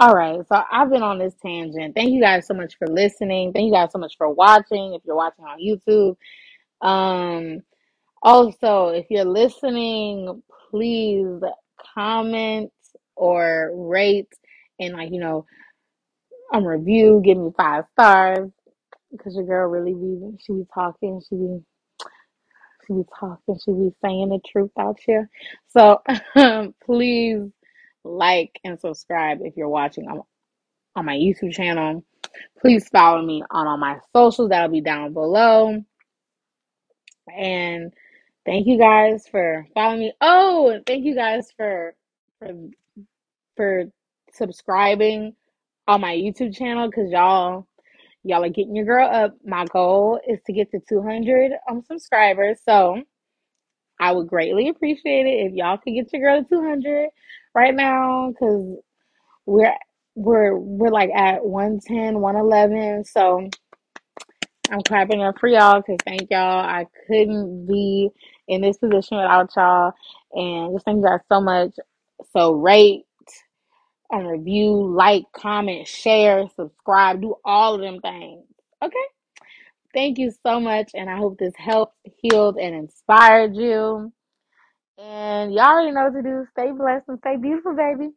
All 0.00 0.14
right, 0.14 0.40
so 0.48 0.62
I've 0.70 0.90
been 0.90 1.02
on 1.02 1.18
this 1.18 1.34
tangent. 1.40 1.94
Thank 1.94 2.10
you 2.10 2.20
guys 2.20 2.46
so 2.46 2.54
much 2.54 2.76
for 2.76 2.86
listening. 2.88 3.52
Thank 3.52 3.66
you 3.66 3.72
guys 3.72 3.90
so 3.92 3.98
much 3.98 4.16
for 4.16 4.28
watching. 4.28 4.94
If 4.94 5.02
you're 5.04 5.16
watching 5.16 5.44
on 5.44 5.58
YouTube, 5.60 6.16
um, 6.86 7.62
also 8.22 8.88
if 8.88 9.06
you're 9.10 9.24
listening, 9.24 10.42
please 10.70 11.40
comment 11.94 12.72
or 13.14 13.70
rate 13.74 14.32
and 14.80 14.94
like 14.94 15.12
you 15.12 15.20
know, 15.20 15.46
um, 16.52 16.64
review. 16.64 17.22
Give 17.24 17.38
me 17.38 17.50
five 17.56 17.84
stars 17.92 18.50
because 19.12 19.36
your 19.36 19.46
girl 19.46 19.68
really 19.68 19.94
be 19.94 20.36
she 20.44 20.52
be 20.52 20.66
talking. 20.74 21.20
She 21.28 21.36
be 21.36 21.60
she 22.88 22.94
be 22.94 23.04
talking. 23.20 23.60
She 23.64 23.72
be 23.72 23.92
saying 24.02 24.30
the 24.30 24.40
truth 24.50 24.72
out 24.80 24.98
here. 25.06 25.30
So 25.68 26.02
um, 26.36 26.74
please 26.84 27.42
like 28.04 28.60
and 28.64 28.80
subscribe 28.80 29.40
if 29.42 29.56
you're 29.56 29.68
watching 29.68 30.08
on 30.08 30.22
on 30.96 31.06
my 31.06 31.16
YouTube 31.16 31.54
channel. 31.54 32.04
Please 32.60 32.88
follow 32.88 33.22
me 33.22 33.44
on 33.50 33.68
all 33.68 33.78
my 33.78 33.98
socials. 34.14 34.50
That'll 34.50 34.70
be 34.70 34.82
down 34.82 35.12
below. 35.14 35.84
And 37.36 37.94
thank 38.46 38.66
you 38.66 38.78
guys 38.78 39.28
for 39.28 39.66
following 39.74 40.00
me. 40.00 40.14
Oh, 40.20 40.70
and 40.70 40.86
thank 40.86 41.04
you 41.04 41.14
guys 41.16 41.52
for 41.56 41.94
for 42.40 42.52
for 43.56 43.84
subscribing 44.34 45.34
on 45.88 46.02
my 46.02 46.14
YouTube 46.16 46.56
channel 46.56 46.88
because 46.88 47.10
y'all 47.12 47.67
y'all 48.28 48.44
are 48.44 48.48
getting 48.50 48.76
your 48.76 48.84
girl 48.84 49.08
up. 49.08 49.34
My 49.44 49.64
goal 49.66 50.20
is 50.28 50.38
to 50.46 50.52
get 50.52 50.70
to 50.72 50.80
200 50.88 51.52
um 51.70 51.82
subscribers. 51.82 52.60
So 52.64 53.02
I 54.00 54.12
would 54.12 54.28
greatly 54.28 54.68
appreciate 54.68 55.26
it 55.26 55.46
if 55.46 55.54
y'all 55.54 55.78
could 55.78 55.94
get 55.94 56.12
your 56.12 56.22
girl 56.22 56.42
to 56.42 56.48
200 56.48 57.08
right 57.54 57.74
now 57.74 58.30
because 58.30 58.76
we're 59.46 59.74
we're 60.14 60.56
we're 60.56 60.90
like 60.90 61.10
at 61.14 61.44
110 61.44 62.20
111 62.20 63.04
so 63.04 63.48
I'm 64.70 64.82
clapping 64.82 65.22
up 65.22 65.38
for 65.38 65.48
y'all 65.48 65.80
because 65.80 65.98
thank 66.04 66.30
y'all. 66.30 66.60
I 66.60 66.86
couldn't 67.06 67.66
be 67.66 68.10
in 68.48 68.60
this 68.60 68.78
position 68.78 69.16
without 69.16 69.50
y'all. 69.56 69.92
And 70.32 70.74
just 70.74 70.84
thank 70.84 70.98
you 70.98 71.04
guys 71.04 71.20
so 71.30 71.40
much. 71.40 71.74
So 72.32 72.52
rate 72.52 73.04
and 74.10 74.28
review, 74.28 74.94
like, 74.94 75.24
comment, 75.32 75.86
share, 75.86 76.44
subscribe, 76.56 77.20
do 77.20 77.34
all 77.44 77.74
of 77.74 77.80
them 77.80 78.00
things. 78.00 78.44
Okay? 78.82 78.96
Thank 79.94 80.18
you 80.18 80.32
so 80.44 80.60
much. 80.60 80.92
And 80.94 81.08
I 81.10 81.16
hope 81.16 81.38
this 81.38 81.54
helped, 81.56 81.96
healed, 82.22 82.56
and 82.58 82.74
inspired 82.74 83.56
you. 83.56 84.12
And 84.98 85.52
y'all 85.52 85.66
already 85.66 85.92
know 85.92 86.04
what 86.04 86.14
to 86.14 86.22
do. 86.22 86.46
Stay 86.52 86.72
blessed 86.72 87.08
and 87.08 87.18
stay 87.20 87.36
beautiful, 87.36 87.74
baby. 87.74 88.10